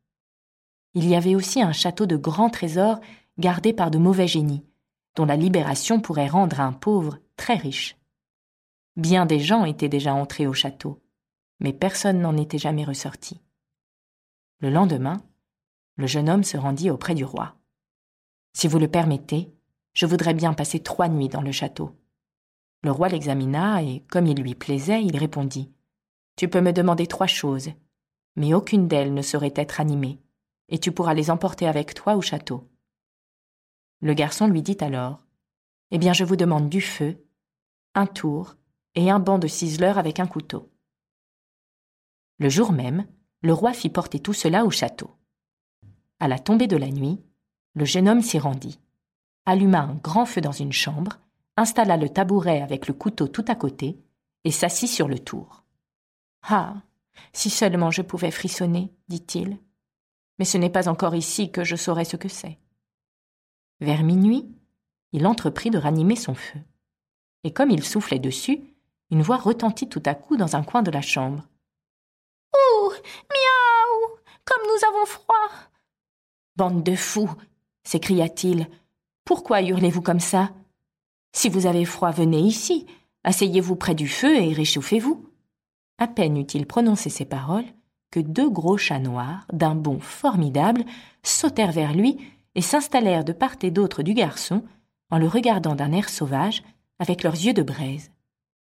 Il 0.95 1.07
y 1.07 1.15
avait 1.15 1.33
aussi 1.33 1.61
un 1.61 1.71
château 1.71 2.05
de 2.05 2.17
grands 2.17 2.49
trésors 2.49 2.99
gardé 3.37 3.71
par 3.71 3.89
de 3.89 3.97
mauvais 3.97 4.27
génies, 4.27 4.65
dont 5.15 5.23
la 5.23 5.37
libération 5.37 6.01
pourrait 6.01 6.27
rendre 6.27 6.59
un 6.59 6.73
pauvre 6.73 7.19
très 7.37 7.55
riche. 7.55 7.95
Bien 8.97 9.25
des 9.25 9.39
gens 9.39 9.63
étaient 9.63 9.87
déjà 9.87 10.13
entrés 10.13 10.45
au 10.45 10.51
château, 10.51 11.01
mais 11.61 11.71
personne 11.71 12.19
n'en 12.19 12.35
était 12.35 12.57
jamais 12.57 12.83
ressorti. 12.83 13.39
Le 14.59 14.69
lendemain, 14.69 15.21
le 15.95 16.05
jeune 16.05 16.29
homme 16.29 16.43
se 16.43 16.57
rendit 16.57 16.89
auprès 16.89 17.15
du 17.15 17.23
roi. 17.23 17.55
Si 18.51 18.67
vous 18.67 18.77
le 18.77 18.89
permettez, 18.89 19.53
je 19.93 20.05
voudrais 20.05 20.33
bien 20.33 20.51
passer 20.51 20.81
trois 20.81 21.07
nuits 21.07 21.29
dans 21.29 21.41
le 21.41 21.53
château. 21.53 21.95
Le 22.83 22.91
roi 22.91 23.09
l'examina 23.09 23.83
et, 23.83 24.03
comme 24.09 24.27
il 24.27 24.41
lui 24.41 24.55
plaisait, 24.55 25.03
il 25.03 25.17
répondit 25.17 25.71
Tu 26.35 26.47
peux 26.47 26.61
me 26.61 26.73
demander 26.73 27.05
trois 27.07 27.27
choses, 27.27 27.69
mais 28.35 28.53
aucune 28.53 28.87
d'elles 28.87 29.13
ne 29.13 29.21
saurait 29.21 29.53
être 29.55 29.79
animée, 29.79 30.19
et 30.69 30.79
tu 30.79 30.91
pourras 30.91 31.13
les 31.13 31.29
emporter 31.29 31.67
avec 31.67 31.93
toi 31.93 32.15
au 32.15 32.21
château. 32.21 32.69
Le 34.01 34.13
garçon 34.13 34.47
lui 34.47 34.63
dit 34.63 34.77
alors 34.81 35.25
Eh 35.91 35.99
bien, 35.99 36.13
je 36.13 36.23
vous 36.23 36.35
demande 36.35 36.69
du 36.69 36.81
feu, 36.81 37.23
un 37.93 38.07
tour 38.07 38.55
et 38.95 39.11
un 39.11 39.19
banc 39.19 39.37
de 39.37 39.47
ciseleur 39.47 39.97
avec 39.97 40.19
un 40.19 40.27
couteau. 40.27 40.71
Le 42.39 42.49
jour 42.49 42.71
même, 42.71 43.05
le 43.41 43.53
roi 43.53 43.73
fit 43.73 43.89
porter 43.89 44.19
tout 44.19 44.33
cela 44.33 44.65
au 44.65 44.71
château. 44.71 45.11
À 46.19 46.27
la 46.27 46.39
tombée 46.39 46.67
de 46.67 46.77
la 46.77 46.89
nuit, 46.89 47.21
le 47.75 47.85
jeune 47.85 48.09
homme 48.09 48.21
s'y 48.21 48.39
rendit, 48.39 48.79
alluma 49.45 49.81
un 49.81 49.95
grand 49.95 50.25
feu 50.25 50.41
dans 50.41 50.51
une 50.51 50.73
chambre, 50.73 51.19
installa 51.57 51.97
le 51.97 52.09
tabouret 52.09 52.61
avec 52.61 52.87
le 52.87 52.93
couteau 52.93 53.27
tout 53.27 53.45
à 53.47 53.55
côté 53.55 53.97
et 54.43 54.51
s'assit 54.51 54.89
sur 54.89 55.07
le 55.07 55.19
tour. 55.19 55.63
Ah. 56.43 56.75
Si 57.33 57.49
seulement 57.49 57.91
je 57.91 58.01
pouvais 58.01 58.31
frissonner, 58.31 58.91
dit-il. 59.07 59.59
Mais 60.39 60.45
ce 60.45 60.57
n'est 60.57 60.69
pas 60.69 60.89
encore 60.89 61.15
ici 61.15 61.51
que 61.51 61.63
je 61.63 61.75
saurais 61.75 62.05
ce 62.05 62.15
que 62.17 62.29
c'est. 62.29 62.57
Vers 63.79 64.03
minuit, 64.03 64.49
il 65.11 65.27
entreprit 65.27 65.69
de 65.69 65.77
ranimer 65.77 66.15
son 66.15 66.33
feu. 66.33 66.59
Et 67.43 67.51
comme 67.51 67.69
il 67.69 67.83
soufflait 67.83 68.19
dessus, 68.19 68.61
une 69.11 69.21
voix 69.21 69.37
retentit 69.37 69.89
tout 69.89 70.01
à 70.05 70.15
coup 70.15 70.37
dans 70.37 70.55
un 70.55 70.63
coin 70.63 70.81
de 70.81 70.91
la 70.91 71.01
chambre. 71.01 71.47
Ouh 72.55 72.91
Miaou 72.91 74.17
Comme 74.45 74.63
nous 74.67 74.87
avons 74.87 75.05
froid 75.05 75.49
Bande 76.55 76.83
de 76.83 76.95
fous 76.95 77.33
s'écria-t-il. 77.83 78.67
Pourquoi 79.25 79.61
hurlez-vous 79.61 80.01
comme 80.01 80.19
ça? 80.19 80.51
Si 81.33 81.49
vous 81.49 81.65
avez 81.65 81.85
froid, 81.85 82.11
venez 82.11 82.39
ici, 82.39 82.85
asseyez-vous 83.23 83.75
près 83.75 83.95
du 83.95 84.07
feu 84.07 84.35
et 84.35 84.53
réchauffez-vous. 84.53 85.25
À 85.97 86.07
peine 86.07 86.37
eut-il 86.37 86.65
prononcé 86.65 87.09
ces 87.09 87.25
paroles 87.25 87.65
que 88.11 88.19
deux 88.19 88.49
gros 88.49 88.77
chats 88.77 88.99
noirs, 88.99 89.45
d'un 89.53 89.75
bond 89.75 89.99
formidable, 89.99 90.83
sautèrent 91.23 91.71
vers 91.71 91.93
lui 91.93 92.17
et 92.55 92.61
s'installèrent 92.61 93.23
de 93.23 93.31
part 93.31 93.55
et 93.61 93.71
d'autre 93.71 94.03
du 94.03 94.13
garçon, 94.13 94.63
en 95.09 95.17
le 95.17 95.27
regardant 95.27 95.75
d'un 95.75 95.93
air 95.93 96.09
sauvage, 96.09 96.63
avec 96.99 97.23
leurs 97.23 97.35
yeux 97.35 97.53
de 97.53 97.63
braise. 97.63 98.11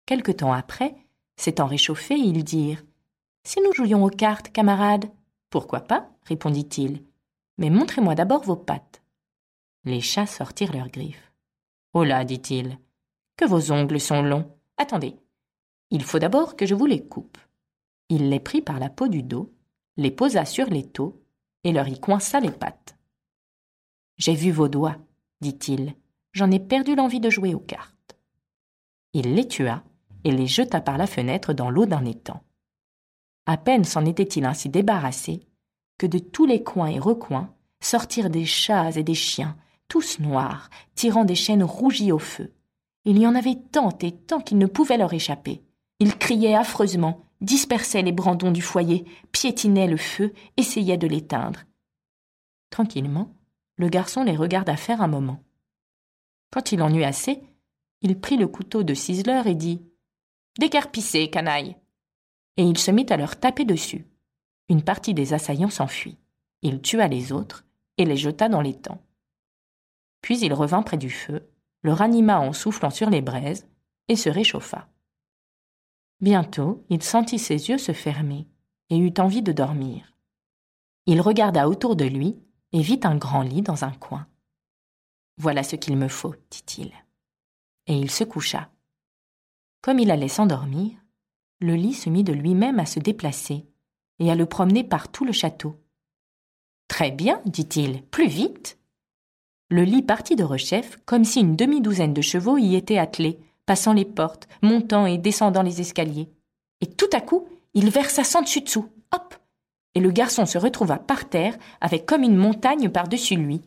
Quelque 0.07 0.33
temps 0.33 0.53
après, 0.53 0.95
s'étant 1.37 1.67
réchauffés, 1.67 2.17
ils 2.17 2.45
dirent 2.45 2.85
Si 3.43 3.61
nous 3.61 3.73
jouions 3.73 4.05
aux 4.05 4.11
cartes, 4.11 4.51
camarades 4.51 5.11
Pourquoi 5.51 5.81
pas? 5.81 6.09
répondit-il. 6.23 7.03
Mais 7.59 7.71
montrez-moi 7.71 8.15
d'abord 8.15 8.43
vos 8.45 8.57
pattes. 8.57 9.03
Les 9.85 10.01
chats 10.01 10.27
sortirent 10.27 10.73
leurs 10.73 10.91
griffes. 10.91 11.34
Oh 11.95 12.05
dit-il, 12.25 12.79
que 13.37 13.45
vos 13.45 13.71
ongles 13.71 14.01
sont 14.01 14.23
longs. 14.23 14.53
Attendez, 14.77 15.17
il 15.91 16.03
faut 16.03 16.19
d'abord 16.19 16.57
que 16.57 16.67
je 16.67 16.75
vous 16.75 16.87
les 16.87 17.07
coupe. 17.07 17.39
Il 18.09 18.31
les 18.31 18.41
prit 18.41 18.63
par 18.63 18.81
la 18.81 18.91
peau 18.91 19.07
du 19.07 19.23
dos, 19.23 19.55
les 19.97 20.11
posa 20.11 20.45
sur 20.45 20.67
les 20.67 20.89
taux 20.89 21.23
et 21.63 21.73
leur 21.73 21.87
y 21.87 22.01
coinça 22.01 22.41
les 22.41 22.51
pattes. 22.51 22.97
J'ai 24.17 24.35
vu 24.35 24.51
vos 24.51 24.69
doigts, 24.69 24.97
dit-il. 25.41 25.95
J'en 26.33 26.51
ai 26.51 26.59
perdu 26.59 26.97
l'envie 26.97 27.21
de 27.21 27.31
jouer 27.31 27.55
aux 27.55 27.61
cartes. 27.61 28.17
Il 29.13 29.35
les 29.35 29.47
tua 29.47 29.85
et 30.25 30.33
les 30.33 30.49
jeta 30.49 30.81
par 30.81 30.99
la 30.99 31.07
fenêtre 31.07 31.53
dans 31.53 31.71
l'eau 31.71 31.87
d'un 31.87 32.05
étang. 32.05 32.43
À 33.47 33.57
peine 33.57 33.85
s'en 33.85 34.05
était-il 34.05 34.45
ainsi 34.47 34.69
débarrassé 34.69 35.47
que 35.97 36.07
de 36.07 36.19
tous 36.19 36.45
les 36.45 36.65
coins 36.65 36.89
et 36.89 36.99
recoins 36.99 37.55
sortirent 37.81 38.31
des 38.31 38.47
chats 38.47 38.91
et 38.97 39.05
des 39.05 39.15
chiens, 39.15 39.57
tous 39.89 40.19
noirs, 40.19 40.71
tirant 40.95 41.25
des 41.25 41.35
chaînes 41.35 41.65
rougies 41.65 42.13
au 42.13 42.19
feu. 42.19 42.53
Il 43.05 43.19
y 43.19 43.27
en 43.27 43.35
avait 43.35 43.57
tant 43.73 43.97
et 44.01 44.13
tant 44.13 44.41
qu'il 44.41 44.59
ne 44.59 44.67
pouvait 44.67 44.97
leur 44.97 45.13
échapper. 45.13 45.63
Ils 46.01 46.17
criaient 46.17 46.55
affreusement, 46.55 47.25
dispersaient 47.41 48.03
les 48.03 48.13
brandons 48.13 48.51
du 48.51 48.63
foyer, 48.63 49.05
piétinaient 49.33 49.87
le 49.87 49.97
feu, 49.97 50.33
essayaient 50.57 50.97
de 50.97 51.07
l'éteindre. 51.07 51.65
Tranquillement, 52.71 53.35
le 53.77 53.89
garçon 53.89 54.25
les 54.25 54.37
regarda 54.37 54.77
faire 54.77 55.03
un 55.03 55.09
moment. 55.09 55.43
Quand 56.51 56.73
il 56.73 56.83
en 56.83 56.93
eut 56.93 57.05
assez, 57.05 57.43
il 58.01 58.19
prit 58.19 58.37
le 58.37 58.49
couteau 58.49 58.83
de 58.83 58.95
ciseleur 58.95 59.47
et 59.47 59.55
dit 59.55 59.83
Décarpissez, 60.59 61.31
canaille 61.31 61.77
Et 62.57 62.63
il 62.63 62.79
se 62.79 62.91
mit 62.91 63.07
à 63.11 63.17
leur 63.17 63.39
taper 63.39 63.65
dessus. 63.65 64.07
Une 64.69 64.83
partie 64.83 65.15
des 65.15 65.35
assaillants 65.35 65.71
s'enfuit. 65.71 66.19
Il 66.63 66.81
tua 66.81 67.09
les 67.09 67.33
autres 67.33 67.65
et 67.99 68.05
les 68.05 68.17
jeta 68.17 68.49
dans 68.49 68.61
l'étang. 68.61 69.01
Puis 70.25 70.41
il 70.41 70.55
revint 70.55 70.83
près 70.83 70.97
du 70.97 71.11
feu, 71.11 71.47
le 71.83 71.93
ranima 71.93 72.41
en 72.41 72.55
soufflant 72.55 72.89
sur 72.89 73.11
les 73.11 73.21
braises 73.21 73.69
et 74.09 74.17
se 74.17 74.31
réchauffa. 74.31 74.89
Bientôt, 76.23 76.83
il 76.89 77.03
sentit 77.03 77.39
ses 77.39 77.69
yeux 77.69 77.77
se 77.77 77.93
fermer 77.93 78.49
et 78.89 78.97
eut 78.97 79.13
envie 79.19 79.43
de 79.43 79.53
dormir. 79.53 80.17
Il 81.05 81.21
regarda 81.21 81.69
autour 81.69 81.95
de 81.95 82.07
lui 82.07 82.39
et 82.73 82.81
vit 82.81 83.01
un 83.03 83.17
grand 83.17 83.43
lit 83.43 83.61
dans 83.61 83.85
un 83.85 83.91
coin. 83.91 84.27
Voilà 85.37 85.63
ce 85.63 85.77
qu'il 85.77 85.99
me 85.99 86.09
faut, 86.09 86.35
dit-il. 86.51 86.95
Et 87.87 87.99
il 87.99 88.11
se 88.11 88.25
coucha. 88.25 88.71
Comme 89.83 89.99
il 89.99 90.11
allait 90.11 90.29
s'endormir, 90.29 90.93
le 91.61 91.75
lit 91.75 91.93
se 91.93 92.09
mit 92.09 92.25
de 92.25 92.33
lui-même 92.33 92.79
à 92.79 92.87
se 92.87 92.99
déplacer 92.99 93.67
et 94.21 94.31
à 94.31 94.35
le 94.35 94.47
promener 94.47 94.85
par 94.85 95.13
tout 95.13 95.27
le 95.27 95.33
château. 95.33 95.79
Très 96.89 97.11
bien, 97.11 97.43
dit-il, 97.45 98.03
plus 98.05 98.29
vite. 98.29 98.79
Le 99.71 99.83
lit 99.83 100.03
partit 100.03 100.37
de 100.37 100.45
rechef 100.45 100.99
comme 101.05 101.25
si 101.25 101.41
une 101.41 101.57
demi-douzaine 101.57 102.15
de 102.15 102.23
chevaux 102.23 102.59
y 102.59 102.75
étaient 102.75 102.99
attelés, 102.99 103.39
passant 103.67 103.93
les 103.93 104.05
portes, 104.05 104.47
montant 104.63 105.07
et 105.07 105.19
descendant 105.19 105.63
les 105.63 105.81
escaliers. 105.81 106.29
Et 106.81 106.87
tout 106.87 107.09
à 107.13 107.21
coup, 107.21 107.49
il 107.73 107.91
versa 107.91 108.25
sans 108.25 108.43
dessus 108.43 108.61
dessous. 108.61 108.89
Hop 109.13 109.35
Et 109.95 110.01
le 110.01 110.11
garçon 110.11 110.47
se 110.47 110.59
retrouva 110.59 110.99
par 110.99 111.29
terre, 111.29 111.57
avec 111.81 112.07
comme 112.07 112.23
une 112.23 112.37
montagne 112.37 112.91
par-dessus 112.91 113.37
lui. 113.37 113.63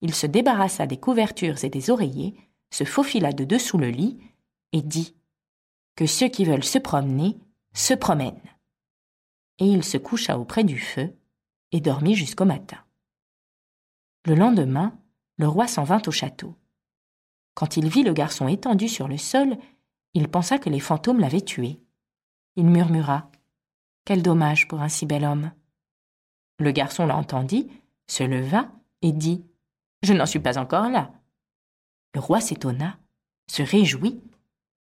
Il 0.00 0.14
se 0.14 0.26
débarrassa 0.26 0.86
des 0.86 0.96
couvertures 0.96 1.64
et 1.64 1.70
des 1.70 1.90
oreillers, 1.90 2.34
se 2.70 2.84
faufila 2.84 3.32
de 3.32 3.44
dessous 3.44 3.78
le 3.78 3.90
lit, 3.90 4.18
et 4.72 4.82
dit 4.82 5.14
Que 5.94 6.06
ceux 6.06 6.28
qui 6.28 6.44
veulent 6.44 6.64
se 6.64 6.78
promener 6.78 7.38
se 7.74 7.94
promènent. 7.94 8.40
Et 9.58 9.66
il 9.66 9.84
se 9.84 9.98
coucha 9.98 10.38
auprès 10.38 10.64
du 10.64 10.78
feu 10.78 11.14
et 11.70 11.80
dormit 11.80 12.16
jusqu'au 12.16 12.44
matin. 12.44 12.78
Le 14.26 14.34
lendemain, 14.34 14.98
le 15.42 15.48
roi 15.48 15.66
s'en 15.66 15.82
vint 15.82 16.00
au 16.06 16.12
château. 16.12 16.54
Quand 17.54 17.76
il 17.76 17.88
vit 17.88 18.04
le 18.04 18.12
garçon 18.12 18.46
étendu 18.46 18.86
sur 18.86 19.08
le 19.08 19.18
sol, 19.18 19.58
il 20.14 20.28
pensa 20.28 20.56
que 20.56 20.70
les 20.70 20.78
fantômes 20.78 21.18
l'avaient 21.18 21.40
tué. 21.40 21.80
Il 22.54 22.66
murmura 22.66 23.28
Quel 24.04 24.22
dommage 24.22 24.68
pour 24.68 24.82
un 24.82 24.88
si 24.88 25.04
bel 25.04 25.24
homme. 25.24 25.50
Le 26.60 26.70
garçon 26.70 27.06
l'entendit, 27.06 27.68
se 28.06 28.22
leva 28.22 28.70
et 29.00 29.10
dit 29.10 29.44
Je 30.04 30.12
n'en 30.12 30.26
suis 30.26 30.38
pas 30.38 30.58
encore 30.58 30.88
là. 30.88 31.10
Le 32.14 32.20
roi 32.20 32.40
s'étonna, 32.40 32.96
se 33.48 33.64
réjouit 33.64 34.22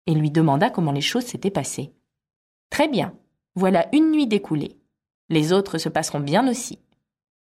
et 0.06 0.14
lui 0.14 0.30
demanda 0.30 0.70
comment 0.70 0.92
les 0.92 1.02
choses 1.02 1.26
s'étaient 1.26 1.50
passées. 1.50 1.96
Très 2.70 2.88
bien, 2.88 3.18
voilà 3.56 3.88
une 3.92 4.12
nuit 4.12 4.28
découlée. 4.28 4.78
Les 5.30 5.52
autres 5.52 5.80
se 5.80 5.90
passeront 5.90 6.20
bien 6.20 6.48
aussi. 6.48 6.78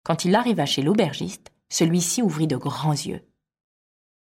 Quand 0.04 0.24
il 0.24 0.36
arriva 0.36 0.64
chez 0.64 0.82
l'aubergiste, 0.82 1.50
celui-ci 1.70 2.20
ouvrit 2.20 2.46
de 2.46 2.56
grands 2.56 2.92
yeux. 2.92 3.26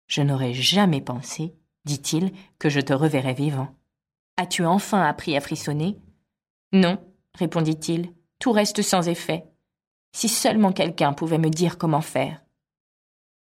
Je 0.07 0.21
n'aurais 0.21 0.53
jamais 0.53 1.01
pensé, 1.01 1.55
dit-il, 1.85 2.31
que 2.59 2.69
je 2.69 2.79
te 2.79 2.93
reverrais 2.93 3.33
vivant. 3.33 3.75
As-tu 4.37 4.65
enfin 4.65 5.01
appris 5.01 5.35
à 5.35 5.41
frissonner? 5.41 5.97
Non, 6.71 6.97
répondit-il, 7.35 8.13
tout 8.39 8.51
reste 8.51 8.81
sans 8.81 9.07
effet. 9.07 9.45
Si 10.11 10.29
seulement 10.29 10.71
quelqu'un 10.71 11.13
pouvait 11.13 11.37
me 11.37 11.49
dire 11.49 11.77
comment 11.77 12.01
faire. 12.01 12.43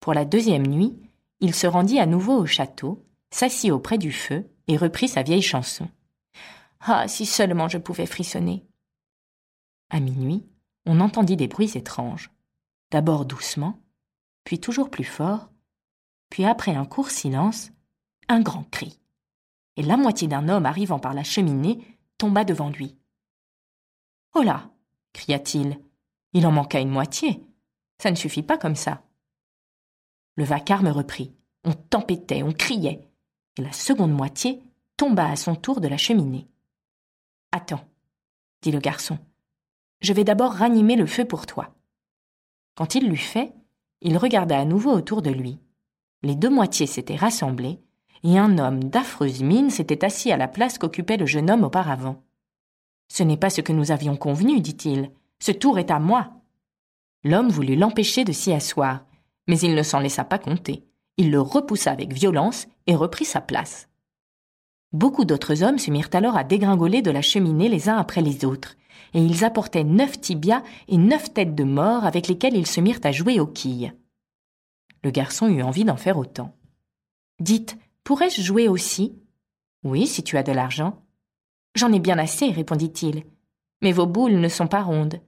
Pour 0.00 0.14
la 0.14 0.24
deuxième 0.24 0.66
nuit, 0.66 0.96
il 1.40 1.54
se 1.54 1.66
rendit 1.66 1.98
à 1.98 2.06
nouveau 2.06 2.36
au 2.36 2.46
château, 2.46 3.06
s'assit 3.30 3.70
auprès 3.70 3.98
du 3.98 4.12
feu 4.12 4.48
et 4.68 4.76
reprit 4.76 5.08
sa 5.08 5.22
vieille 5.22 5.42
chanson. 5.42 5.88
Ah, 6.80 7.08
si 7.08 7.26
seulement 7.26 7.68
je 7.68 7.78
pouvais 7.78 8.06
frissonner. 8.06 8.64
À 9.90 10.00
minuit, 10.00 10.46
on 10.86 11.00
entendit 11.00 11.36
des 11.36 11.48
bruits 11.48 11.72
étranges, 11.74 12.30
d'abord 12.94 13.24
doucement, 13.24 13.82
puis 14.44 14.60
toujours 14.60 14.88
plus 14.88 15.02
fort, 15.02 15.50
puis 16.30 16.44
après 16.44 16.76
un 16.76 16.84
court 16.84 17.10
silence, 17.10 17.72
un 18.28 18.40
grand 18.40 18.62
cri. 18.70 19.00
Et 19.76 19.82
la 19.82 19.96
moitié 19.96 20.28
d'un 20.28 20.48
homme 20.48 20.64
arrivant 20.64 21.00
par 21.00 21.12
la 21.12 21.24
cheminée 21.24 21.98
tomba 22.18 22.44
devant 22.44 22.70
lui. 22.70 22.96
Oh 24.32 24.42
là 24.42 24.70
cria-t-il. 25.12 25.80
Il 26.34 26.46
en 26.46 26.52
manqua 26.52 26.78
une 26.78 26.88
moitié. 26.88 27.44
Ça 27.98 28.12
ne 28.12 28.16
suffit 28.16 28.44
pas 28.44 28.58
comme 28.58 28.76
ça. 28.76 29.02
Le 30.36 30.44
vacarme 30.44 30.86
reprit. 30.86 31.34
On 31.64 31.72
tempêtait, 31.72 32.44
on 32.44 32.52
criait. 32.52 33.10
Et 33.58 33.62
la 33.62 33.72
seconde 33.72 34.12
moitié 34.12 34.62
tomba 34.96 35.28
à 35.28 35.34
son 35.34 35.56
tour 35.56 35.80
de 35.80 35.88
la 35.88 35.96
cheminée. 35.96 36.46
Attends, 37.50 37.84
dit 38.62 38.70
le 38.70 38.78
garçon. 38.78 39.18
Je 40.00 40.12
vais 40.12 40.22
d'abord 40.22 40.52
ranimer 40.52 40.94
le 40.94 41.06
feu 41.06 41.24
pour 41.24 41.46
toi. 41.46 41.74
Quand 42.74 42.94
il 42.94 43.08
l'eut 43.08 43.16
fait, 43.16 43.52
il 44.00 44.18
regarda 44.18 44.58
à 44.58 44.64
nouveau 44.64 44.90
autour 44.92 45.22
de 45.22 45.30
lui. 45.30 45.58
Les 46.22 46.34
deux 46.34 46.50
moitiés 46.50 46.86
s'étaient 46.86 47.16
rassemblées, 47.16 47.80
et 48.22 48.38
un 48.38 48.58
homme 48.58 48.84
d'affreuse 48.84 49.42
mine 49.42 49.70
s'était 49.70 50.04
assis 50.04 50.32
à 50.32 50.36
la 50.36 50.48
place 50.48 50.78
qu'occupait 50.78 51.18
le 51.18 51.26
jeune 51.26 51.50
homme 51.50 51.64
auparavant. 51.64 52.22
Ce 53.08 53.22
n'est 53.22 53.36
pas 53.36 53.50
ce 53.50 53.60
que 53.60 53.72
nous 53.72 53.90
avions 53.90 54.16
convenu, 54.16 54.60
dit-il. 54.60 55.10
Ce 55.38 55.52
tour 55.52 55.78
est 55.78 55.90
à 55.90 55.98
moi. 55.98 56.32
L'homme 57.22 57.50
voulut 57.50 57.76
l'empêcher 57.76 58.24
de 58.24 58.32
s'y 58.32 58.52
asseoir, 58.52 59.04
mais 59.46 59.58
il 59.58 59.74
ne 59.74 59.82
s'en 59.82 60.00
laissa 60.00 60.24
pas 60.24 60.38
compter. 60.38 60.84
Il 61.16 61.30
le 61.30 61.40
repoussa 61.40 61.92
avec 61.92 62.12
violence 62.12 62.66
et 62.86 62.94
reprit 62.94 63.24
sa 63.24 63.40
place. 63.40 63.88
Beaucoup 64.92 65.24
d'autres 65.24 65.62
hommes 65.62 65.78
se 65.78 65.90
mirent 65.90 66.10
alors 66.12 66.36
à 66.36 66.44
dégringoler 66.44 67.02
de 67.02 67.10
la 67.10 67.22
cheminée 67.22 67.68
les 67.68 67.88
uns 67.88 67.96
après 67.96 68.22
les 68.22 68.44
autres, 68.44 68.76
et 69.12 69.20
ils 69.20 69.44
apportaient 69.44 69.84
neuf 69.84 70.20
tibias 70.20 70.62
et 70.88 70.96
neuf 70.96 71.32
têtes 71.32 71.54
de 71.54 71.64
mort 71.64 72.04
avec 72.04 72.28
lesquelles 72.28 72.56
ils 72.56 72.66
se 72.66 72.80
mirent 72.80 73.00
à 73.04 73.12
jouer 73.12 73.40
aux 73.40 73.46
quilles. 73.46 73.92
Le 75.02 75.10
garçon 75.10 75.48
eut 75.48 75.62
envie 75.62 75.84
d'en 75.84 75.96
faire 75.96 76.18
autant. 76.18 76.56
Dites, 77.40 77.76
pourrais-je 78.04 78.42
jouer 78.42 78.68
aussi 78.68 79.14
Oui, 79.82 80.06
si 80.06 80.22
tu 80.22 80.36
as 80.36 80.42
de 80.42 80.52
l'argent. 80.52 81.02
J'en 81.74 81.92
ai 81.92 81.98
bien 81.98 82.18
assez, 82.18 82.50
répondit-il. 82.50 83.24
Mais 83.82 83.92
vos 83.92 84.06
boules 84.06 84.40
ne 84.40 84.48
sont 84.48 84.68
pas 84.68 84.82
rondes. 84.82 85.20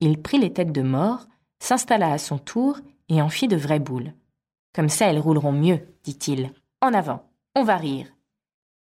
Il 0.00 0.20
prit 0.20 0.38
les 0.38 0.52
têtes 0.52 0.72
de 0.72 0.82
mort, 0.82 1.26
s'installa 1.60 2.12
à 2.12 2.18
son 2.18 2.38
tour 2.38 2.78
et 3.08 3.20
en 3.20 3.28
fit 3.28 3.48
de 3.48 3.56
vraies 3.56 3.78
boules. 3.78 4.14
Comme 4.72 4.88
ça, 4.88 5.06
elles 5.06 5.18
rouleront 5.18 5.52
mieux, 5.52 5.80
dit-il. 6.04 6.52
En 6.80 6.94
avant, 6.94 7.30
on 7.54 7.64
va 7.64 7.76
rire. 7.76 8.06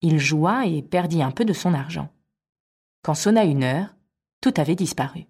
Il 0.02 0.18
joua 0.18 0.66
et 0.66 0.82
perdit 0.82 1.22
un 1.22 1.30
peu 1.30 1.44
de 1.44 1.52
son 1.52 1.74
argent. 1.74 2.08
Quand 3.02 3.14
sonna 3.14 3.44
une 3.44 3.64
heure, 3.64 3.95
tout 4.46 4.60
avait 4.60 4.76
disparu. 4.76 5.26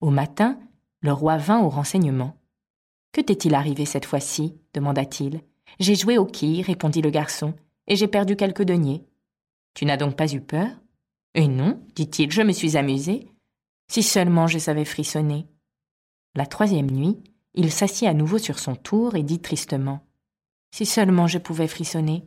Au 0.00 0.10
matin, 0.10 0.58
le 1.00 1.12
roi 1.12 1.36
vint 1.36 1.60
au 1.60 1.68
renseignement. 1.68 2.36
Que 3.12 3.20
t'est-il 3.20 3.54
arrivé 3.54 3.84
cette 3.84 4.04
fois-ci? 4.04 4.56
demanda-t-il. 4.74 5.42
J'ai 5.78 5.94
joué 5.94 6.18
au 6.18 6.26
quilles, 6.26 6.62
répondit 6.62 7.02
le 7.02 7.10
garçon, 7.10 7.54
et 7.86 7.94
j'ai 7.94 8.08
perdu 8.08 8.34
quelques 8.34 8.64
deniers. 8.64 9.04
Tu 9.74 9.84
n'as 9.84 9.96
donc 9.96 10.16
pas 10.16 10.34
eu 10.34 10.40
peur? 10.40 10.66
Eh 11.34 11.46
non, 11.46 11.80
dit-il, 11.94 12.32
je 12.32 12.42
me 12.42 12.50
suis 12.50 12.76
amusé. 12.76 13.30
Si 13.86 14.02
seulement 14.02 14.48
je 14.48 14.58
savais 14.58 14.84
frissonner. 14.84 15.46
La 16.34 16.46
troisième 16.46 16.90
nuit, 16.90 17.22
il 17.54 17.70
s'assit 17.70 18.08
à 18.08 18.14
nouveau 18.14 18.38
sur 18.38 18.58
son 18.58 18.74
tour 18.74 19.14
et 19.14 19.22
dit 19.22 19.38
tristement 19.38 20.00
Si 20.72 20.84
seulement 20.84 21.28
je 21.28 21.38
pouvais 21.38 21.68
frissonner. 21.68 22.26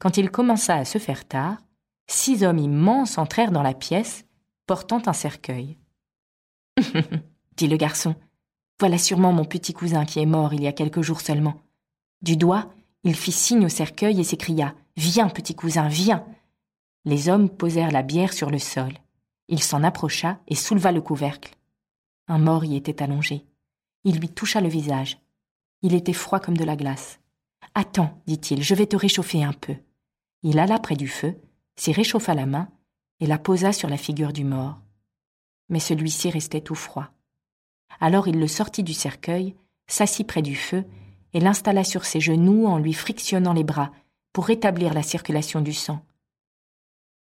Quand 0.00 0.16
il 0.16 0.32
commença 0.32 0.74
à 0.74 0.84
se 0.84 0.98
faire 0.98 1.24
tard, 1.24 1.58
six 2.08 2.42
hommes 2.42 2.58
immenses 2.58 3.16
entrèrent 3.16 3.52
dans 3.52 3.62
la 3.62 3.74
pièce, 3.74 4.24
portant 4.66 5.02
un 5.06 5.12
cercueil. 5.12 5.78
dit 7.56 7.68
le 7.68 7.76
garçon. 7.76 8.14
Voilà 8.80 8.98
sûrement 8.98 9.32
mon 9.32 9.44
petit 9.44 9.72
cousin 9.72 10.04
qui 10.04 10.20
est 10.20 10.26
mort 10.26 10.54
il 10.54 10.62
y 10.62 10.66
a 10.66 10.72
quelques 10.72 11.02
jours 11.02 11.20
seulement. 11.20 11.62
Du 12.22 12.36
doigt, 12.36 12.70
il 13.04 13.14
fit 13.14 13.32
signe 13.32 13.66
au 13.66 13.68
cercueil 13.68 14.20
et 14.20 14.24
s'écria 14.24 14.74
Viens, 14.96 15.28
petit 15.28 15.54
cousin, 15.54 15.88
viens. 15.88 16.24
Les 17.04 17.28
hommes 17.28 17.50
posèrent 17.50 17.90
la 17.90 18.02
bière 18.02 18.32
sur 18.32 18.50
le 18.50 18.58
sol. 18.58 18.92
Il 19.48 19.62
s'en 19.62 19.82
approcha 19.82 20.38
et 20.48 20.54
souleva 20.54 20.92
le 20.92 21.02
couvercle. 21.02 21.54
Un 22.28 22.38
mort 22.38 22.64
y 22.64 22.76
était 22.76 23.02
allongé. 23.02 23.44
Il 24.04 24.18
lui 24.18 24.28
toucha 24.28 24.60
le 24.60 24.68
visage. 24.68 25.18
Il 25.82 25.94
était 25.94 26.12
froid 26.12 26.40
comme 26.40 26.56
de 26.56 26.64
la 26.64 26.76
glace. 26.76 27.20
Attends, 27.74 28.22
dit-il, 28.26 28.62
je 28.62 28.74
vais 28.74 28.86
te 28.86 28.96
réchauffer 28.96 29.42
un 29.42 29.52
peu. 29.52 29.76
Il 30.42 30.58
alla 30.58 30.78
près 30.78 30.96
du 30.96 31.08
feu, 31.08 31.40
s'y 31.76 31.92
réchauffa 31.92 32.34
la 32.34 32.46
main 32.46 32.68
et 33.20 33.26
la 33.26 33.38
posa 33.38 33.72
sur 33.72 33.88
la 33.88 33.96
figure 33.96 34.32
du 34.32 34.44
mort. 34.44 34.78
Mais 35.68 35.80
celui-ci 35.80 36.30
restait 36.30 36.60
tout 36.60 36.74
froid. 36.74 37.10
Alors 38.00 38.28
il 38.28 38.38
le 38.38 38.48
sortit 38.48 38.82
du 38.82 38.94
cercueil, 38.94 39.54
s'assit 39.86 40.26
près 40.26 40.42
du 40.42 40.56
feu 40.56 40.84
et 41.32 41.40
l'installa 41.40 41.84
sur 41.84 42.04
ses 42.04 42.20
genoux 42.20 42.66
en 42.66 42.78
lui 42.78 42.92
frictionnant 42.92 43.52
les 43.52 43.64
bras 43.64 43.92
pour 44.32 44.46
rétablir 44.46 44.94
la 44.94 45.02
circulation 45.02 45.60
du 45.60 45.72
sang. 45.72 46.04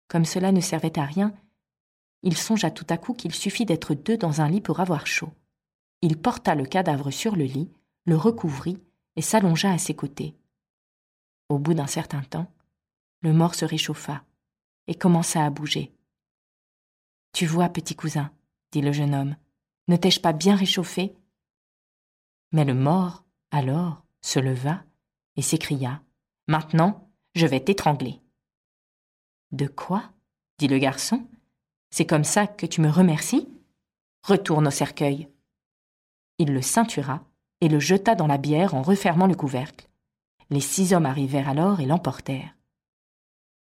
Comme 0.07 0.25
cela 0.25 0.51
ne 0.51 0.61
servait 0.61 0.97
à 0.97 1.05
rien, 1.05 1.33
il 2.23 2.37
songea 2.37 2.69
tout 2.71 2.85
à 2.89 2.97
coup 2.97 3.13
qu'il 3.13 3.33
suffit 3.33 3.65
d'être 3.65 3.93
deux 3.93 4.17
dans 4.17 4.41
un 4.41 4.49
lit 4.49 4.61
pour 4.61 4.79
avoir 4.79 5.07
chaud. 5.07 5.31
Il 6.01 6.17
porta 6.17 6.55
le 6.55 6.65
cadavre 6.65 7.11
sur 7.11 7.35
le 7.35 7.45
lit, 7.45 7.69
le 8.05 8.15
recouvrit 8.15 8.77
et 9.15 9.21
s'allongea 9.21 9.71
à 9.71 9.77
ses 9.77 9.95
côtés. 9.95 10.35
Au 11.49 11.59
bout 11.59 11.73
d'un 11.73 11.87
certain 11.87 12.21
temps, 12.21 12.51
le 13.21 13.33
mort 13.33 13.55
se 13.55 13.65
réchauffa 13.65 14.23
et 14.87 14.95
commença 14.95 15.45
à 15.45 15.49
bouger. 15.49 15.91
Tu 17.33 17.45
vois, 17.45 17.69
petit 17.69 17.95
cousin, 17.95 18.31
dit 18.71 18.81
le 18.81 18.91
jeune 18.91 19.15
homme, 19.15 19.35
ne 19.87 19.95
t'ai-je 19.95 20.19
pas 20.19 20.33
bien 20.33 20.55
réchauffé? 20.55 21.15
Mais 22.51 22.65
le 22.65 22.73
mort, 22.73 23.23
alors, 23.51 24.03
se 24.21 24.39
leva 24.39 24.83
et 25.35 25.41
s'écria 25.41 26.01
Maintenant, 26.47 27.09
je 27.35 27.45
vais 27.45 27.59
t'étrangler. 27.59 28.19
De 29.51 29.67
quoi? 29.67 30.11
dit 30.57 30.67
le 30.67 30.77
garçon. 30.77 31.27
C'est 31.89 32.05
comme 32.05 32.23
ça 32.23 32.47
que 32.47 32.65
tu 32.65 32.81
me 32.81 32.89
remercies? 32.89 33.47
Retourne 34.23 34.67
au 34.67 34.71
cercueil. 34.71 35.27
Il 36.37 36.53
le 36.53 36.61
ceintura 36.61 37.23
et 37.59 37.69
le 37.69 37.79
jeta 37.79 38.15
dans 38.15 38.27
la 38.27 38.37
bière 38.37 38.75
en 38.75 38.81
refermant 38.81 39.27
le 39.27 39.35
couvercle. 39.35 39.87
Les 40.49 40.59
six 40.59 40.93
hommes 40.93 41.05
arrivèrent 41.05 41.49
alors 41.49 41.79
et 41.79 41.85
l'emportèrent. 41.85 42.55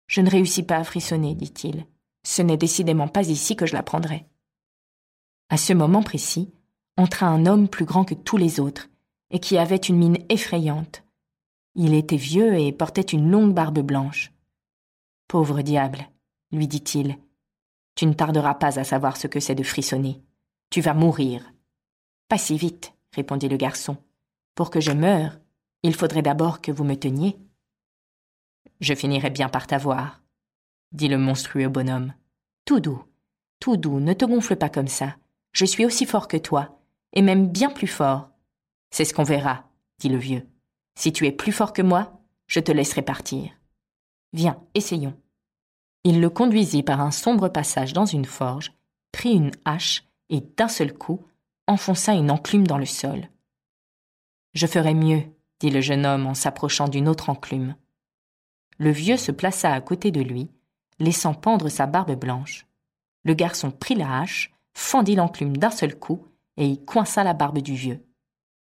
Je 0.09 0.21
ne 0.21 0.31
réussis 0.31 0.65
pas 0.65 0.77
à 0.77 0.85
frissonner, 0.85 1.35
dit-il. 1.35 1.87
Ce 2.25 2.43
n'est 2.43 2.57
décidément 2.57 3.09
pas 3.09 3.29
ici 3.29 3.55
que 3.55 3.67
je 3.67 3.75
l'apprendrai. 3.75 4.27
À 5.51 5.57
ce 5.57 5.73
moment 5.73 6.03
précis, 6.03 6.51
entra 6.97 7.27
un 7.27 7.47
homme 7.47 7.69
plus 7.69 7.85
grand 7.85 8.05
que 8.05 8.15
tous 8.15 8.37
les 8.37 8.59
autres, 8.59 8.89
et 9.31 9.39
qui 9.39 9.57
avait 9.57 9.77
une 9.77 9.97
mine 9.97 10.19
effrayante. 10.29 11.05
Il 11.75 11.95
était 11.95 12.17
vieux 12.17 12.59
et 12.59 12.73
portait 12.73 13.03
une 13.03 13.31
longue 13.31 13.55
barbe 13.55 13.79
blanche. 13.81 14.33
Pauvre 15.29 15.63
diable, 15.63 16.09
lui 16.51 16.67
dit-il, 16.67 17.19
tu 17.99 18.07
ne 18.07 18.13
tarderas 18.13 18.55
pas 18.55 18.79
à 18.79 18.85
savoir 18.85 19.17
ce 19.17 19.27
que 19.27 19.41
c'est 19.41 19.57
de 19.57 19.65
frissonner. 19.65 20.23
Tu 20.71 20.81
vas 20.81 20.95
mourir. 20.95 21.53
Pas 22.29 22.39
si 22.39 22.57
vite, 22.57 22.93
répondit 23.13 23.49
le 23.49 23.57
garçon. 23.57 23.97
Pour 24.55 24.71
que 24.71 24.81
je 24.81 24.93
meure, 24.93 25.39
il 25.83 25.95
faudrait 25.95 26.23
d'abord 26.23 26.61
que 26.61 26.71
vous 26.71 26.85
me 26.85 26.95
teniez. 26.95 27.37
Je 28.81 28.95
finirai 28.95 29.31
bien 29.31 29.49
par 29.49 29.67
t'avoir, 29.67 30.23
dit 30.93 31.09
le 31.09 31.19
monstrueux 31.19 31.69
bonhomme. 31.69 32.15
Tout 32.65 32.81
doux, 32.81 33.03
tout 33.61 33.77
doux, 33.77 34.01
ne 34.01 34.13
te 34.13 34.25
gonfle 34.25 34.57
pas 34.57 34.69
comme 34.69 34.89
ça. 34.89 35.17
Je 35.53 35.65
suis 35.65 35.85
aussi 35.85 36.07
fort 36.07 36.29
que 36.29 36.37
toi, 36.37 36.81
et 37.13 37.23
même 37.23 37.49
bien 37.49 37.71
plus 37.71 37.87
fort. 37.87 38.31
C'est 38.91 39.05
ce 39.05 39.13
qu'on 39.15 39.25
verra, 39.25 39.65
dit 39.99 40.09
le 40.09 40.19
vieux. 40.19 40.47
Si 40.95 41.13
tu 41.13 41.27
es 41.27 41.33
plus 41.33 41.53
fort 41.53 41.73
que 41.73 41.83
moi, 41.83 42.21
je 42.47 42.61
te 42.61 42.73
laisserai 42.73 43.03
partir. 43.03 43.51
Viens, 44.33 44.61
essayons. 44.75 45.15
Il 46.05 46.21
le 46.21 46.31
conduisit 46.31 46.83
par 46.83 47.01
un 47.01 47.11
sombre 47.11 47.49
passage 47.49 47.93
dans 47.93 48.07
une 48.07 48.25
forge, 48.25 48.73
prit 49.13 49.33
une 49.33 49.53
hache 49.65 50.05
et 50.31 50.41
d'un 50.41 50.69
seul 50.69 50.93
coup 50.93 51.25
enfonça 51.67 52.15
une 52.15 52.31
enclume 52.31 52.67
dans 52.67 52.79
le 52.79 52.87
sol. 52.87 53.29
Je 54.55 54.67
ferai 54.67 54.95
mieux, 54.95 55.23
dit 55.61 55.71
le 55.71 55.81
jeune 55.81 56.07
homme 56.07 56.27
en 56.27 56.35
s'approchant 56.35 56.89
d'une 56.89 57.09
autre 57.09 57.29
enclume. 57.29 57.77
Le 58.79 58.91
vieux 58.91 59.17
se 59.17 59.33
plaça 59.33 59.73
à 59.73 59.81
côté 59.81 60.11
de 60.11 60.21
lui, 60.21 60.49
laissant 61.01 61.35
pendre 61.35 61.69
sa 61.69 61.87
barbe 61.87 62.15
blanche. 62.15 62.67
Le 63.25 63.35
garçon 63.35 63.71
prit 63.71 63.97
la 63.97 64.21
hache, 64.21 64.53
fendit 64.73 65.17
l'enclume 65.17 65.57
d'un 65.57 65.71
seul 65.71 65.99
coup 65.99 66.25
et 66.57 66.67
y 66.67 66.85
coinça 66.85 67.25
la 67.25 67.35
barbe 67.35 67.59
du 67.59 67.75
vieux. 67.75 68.05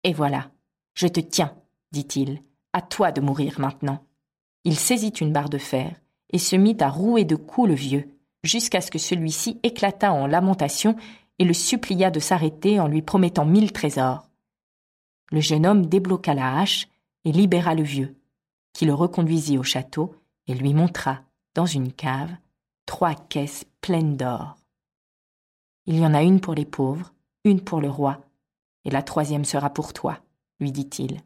Et 0.03 0.13
voilà, 0.13 0.51
je 0.93 1.07
te 1.07 1.19
tiens, 1.19 1.53
dit-il, 1.91 2.41
à 2.71 2.81
toi 2.81 3.11
de 3.11 3.21
mourir 3.21 3.59
maintenant. 3.59 4.05
Il 4.63 4.77
saisit 4.77 5.09
une 5.09 5.33
barre 5.33 5.49
de 5.49 5.57
fer 5.57 5.95
et 6.31 6.39
se 6.39 6.55
mit 6.55 6.77
à 6.79 6.89
rouer 6.89 7.25
de 7.25 7.35
coups 7.35 7.69
le 7.69 7.75
vieux, 7.75 8.09
jusqu'à 8.43 8.81
ce 8.81 8.91
que 8.91 8.99
celui-ci 8.99 9.59
éclata 9.63 10.13
en 10.13 10.27
lamentations 10.27 10.95
et 11.39 11.45
le 11.45 11.53
supplia 11.53 12.11
de 12.11 12.19
s'arrêter 12.19 12.79
en 12.79 12.87
lui 12.87 13.01
promettant 13.01 13.45
mille 13.45 13.73
trésors. 13.73 14.29
Le 15.31 15.41
jeune 15.41 15.65
homme 15.65 15.85
débloqua 15.85 16.33
la 16.33 16.59
hache 16.59 16.87
et 17.25 17.31
libéra 17.31 17.75
le 17.75 17.83
vieux, 17.83 18.15
qui 18.75 18.85
le 18.85 18.93
reconduisit 18.93 19.57
au 19.57 19.63
château 19.63 20.13
et 20.47 20.53
lui 20.53 20.73
montra, 20.73 21.23
dans 21.53 21.65
une 21.65 21.93
cave, 21.93 22.35
trois 22.85 23.15
caisses 23.15 23.65
pleines 23.79 24.17
d'or. 24.17 24.57
Il 25.85 25.97
y 25.97 26.05
en 26.05 26.13
a 26.13 26.23
une 26.23 26.41
pour 26.41 26.53
les 26.55 26.65
pauvres, 26.65 27.13
une 27.45 27.61
pour 27.61 27.79
le 27.79 27.89
roi, 27.89 28.19
et 28.83 28.89
la 28.89 29.01
troisième 29.01 29.45
sera 29.45 29.69
pour 29.69 29.93
toi, 29.93 30.19
lui 30.59 30.73
dit-il. 30.73 31.21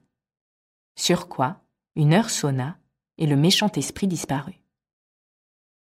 Sur 0.95 1.27
quoi, 1.27 1.59
une 1.95 2.13
heure 2.13 2.29
sonna, 2.29 2.77
et 3.17 3.25
le 3.25 3.35
méchant 3.35 3.71
esprit 3.71 4.07
disparut. 4.07 4.61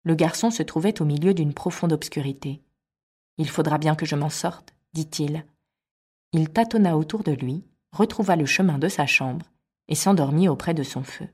Le 0.04 0.14
garçon 0.14 0.52
se 0.52 0.62
trouvait 0.62 1.02
au 1.02 1.04
milieu 1.04 1.34
d'une 1.34 1.52
profonde 1.52 1.92
obscurité. 1.92 2.62
Il 3.38 3.50
faudra 3.50 3.78
bien 3.78 3.96
que 3.96 4.06
je 4.06 4.14
m'en 4.14 4.30
sorte, 4.30 4.72
dit-il. 4.92 5.44
Il 6.30 6.48
tâtonna 6.48 6.96
autour 6.96 7.24
de 7.24 7.32
lui, 7.32 7.64
retrouva 7.90 8.36
le 8.36 8.46
chemin 8.46 8.78
de 8.78 8.88
sa 8.88 9.06
chambre, 9.06 9.46
et 9.88 9.96
s'endormit 9.96 10.48
auprès 10.48 10.72
de 10.72 10.84
son 10.84 11.02
feu. 11.02 11.28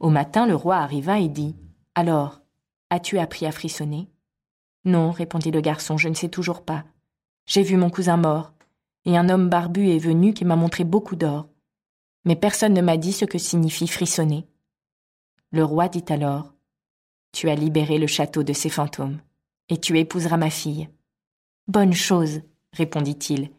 Au 0.00 0.10
matin, 0.10 0.46
le 0.46 0.54
roi 0.54 0.76
arriva 0.76 1.18
et 1.18 1.28
dit 1.28 1.56
Alors, 1.94 2.40
as-tu 2.90 3.18
appris 3.18 3.46
à 3.46 3.52
frissonner 3.52 4.08
Non, 4.84 5.10
répondit 5.10 5.50
le 5.50 5.60
garçon, 5.60 5.96
je 5.96 6.08
ne 6.08 6.14
sais 6.14 6.28
toujours 6.28 6.64
pas. 6.64 6.84
J'ai 7.46 7.62
vu 7.62 7.76
mon 7.76 7.90
cousin 7.90 8.16
mort, 8.16 8.52
et 9.04 9.16
un 9.16 9.28
homme 9.28 9.48
barbu 9.48 9.90
est 9.90 9.98
venu 9.98 10.34
qui 10.34 10.44
m'a 10.44 10.56
montré 10.56 10.84
beaucoup 10.84 11.16
d'or. 11.16 11.48
Mais 12.24 12.36
personne 12.36 12.74
ne 12.74 12.82
m'a 12.82 12.96
dit 12.96 13.12
ce 13.12 13.24
que 13.24 13.38
signifie 13.38 13.88
frissonner. 13.88 14.46
Le 15.50 15.64
roi 15.64 15.88
dit 15.88 16.04
alors 16.10 16.54
Tu 17.32 17.48
as 17.48 17.54
libéré 17.54 17.98
le 17.98 18.06
château 18.06 18.42
de 18.42 18.52
ses 18.52 18.68
fantômes, 18.68 19.20
et 19.68 19.78
tu 19.78 19.98
épouseras 19.98 20.36
ma 20.36 20.50
fille. 20.50 20.88
Bonne 21.66 21.92
chose, 21.92 22.42
répondit-il, 22.72 23.50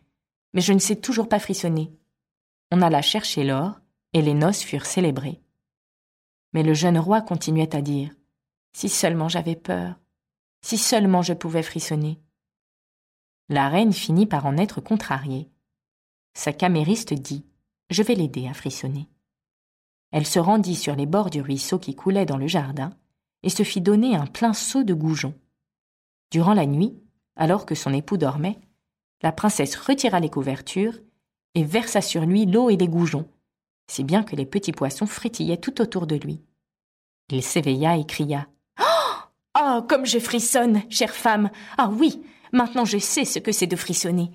mais 0.54 0.62
je 0.62 0.74
ne 0.74 0.80
sais 0.80 0.96
toujours 0.96 1.28
pas 1.28 1.40
frissonner. 1.40 1.92
On 2.72 2.82
alla 2.82 3.02
chercher 3.02 3.44
l'or, 3.44 3.80
et 4.14 4.22
les 4.22 4.34
noces 4.34 4.62
furent 4.62 4.86
célébrées. 4.86 5.42
Mais 6.54 6.64
le 6.64 6.74
jeune 6.74 6.98
roi 6.98 7.22
continuait 7.22 7.76
à 7.76 7.82
dire 7.82 8.12
Si 8.74 8.90
seulement 8.90 9.30
j'avais 9.30 9.56
peur, 9.56 10.00
si 10.62 10.78
seulement 10.78 11.22
je 11.22 11.34
pouvais 11.34 11.64
frissonner. 11.64 12.20
La 13.50 13.70
reine 13.70 13.94
finit 13.94 14.26
par 14.26 14.46
en 14.46 14.58
être 14.58 14.82
contrariée. 14.82 15.50
Sa 16.34 16.54
camériste 16.54 17.14
dit 17.14 17.46
Je 17.90 18.04
vais 18.04 18.16
l'aider 18.16 18.48
à 18.48 18.54
frissonner. 18.54 19.10
Elle 20.12 20.26
se 20.26 20.40
rendit 20.40 20.76
sur 20.76 20.96
les 20.96 21.06
bords 21.06 21.30
du 21.30 21.42
ruisseau 21.42 21.80
qui 21.80 21.96
coulait 21.96 22.26
dans 22.26 22.38
le 22.38 22.48
jardin 22.48 22.92
et 23.44 23.50
se 23.50 23.64
fit 23.64 23.82
donner 23.82 24.16
un 24.16 24.26
plein 24.26 24.54
seau 24.54 24.84
de 24.84 24.94
goujon. 24.94 25.34
Durant 26.32 26.54
la 26.54 26.66
nuit, 26.66 27.00
alors 27.36 27.66
que 27.66 27.76
son 27.76 27.94
époux 27.94 28.18
dormait, 28.18 28.60
la 29.22 29.32
princesse 29.32 29.76
retira 29.76 30.20
les 30.20 30.30
couvertures 30.30 31.00
et 31.56 31.64
versa 31.64 32.02
sur 32.02 32.26
lui 32.26 32.46
l'eau 32.46 32.70
et 32.70 32.78
les 32.78 32.88
goujons, 32.88 33.30
si 33.90 34.04
bien 34.04 34.24
que 34.24 34.36
les 34.36 34.46
petits 34.46 34.72
poissons 34.72 35.08
frétillaient 35.08 35.58
tout 35.58 35.82
autour 35.82 36.08
de 36.08 36.16
lui. 36.16 36.42
Il 37.30 37.44
s'éveilla 37.44 37.98
et 37.98 38.06
cria 38.06 38.48
Oh, 39.60 39.82
comme 39.90 40.06
je 40.06 40.20
frissonne, 40.20 40.84
chère 40.90 41.14
femme 41.14 41.50
Ah 41.78 41.90
oui, 41.90 42.24
maintenant 42.54 42.86
je 42.86 43.00
sais 43.00 43.26
ce 43.26 43.40
que 43.40 43.52
c'est 43.52 43.68
de 43.68 43.76
frissonner. 43.76 44.32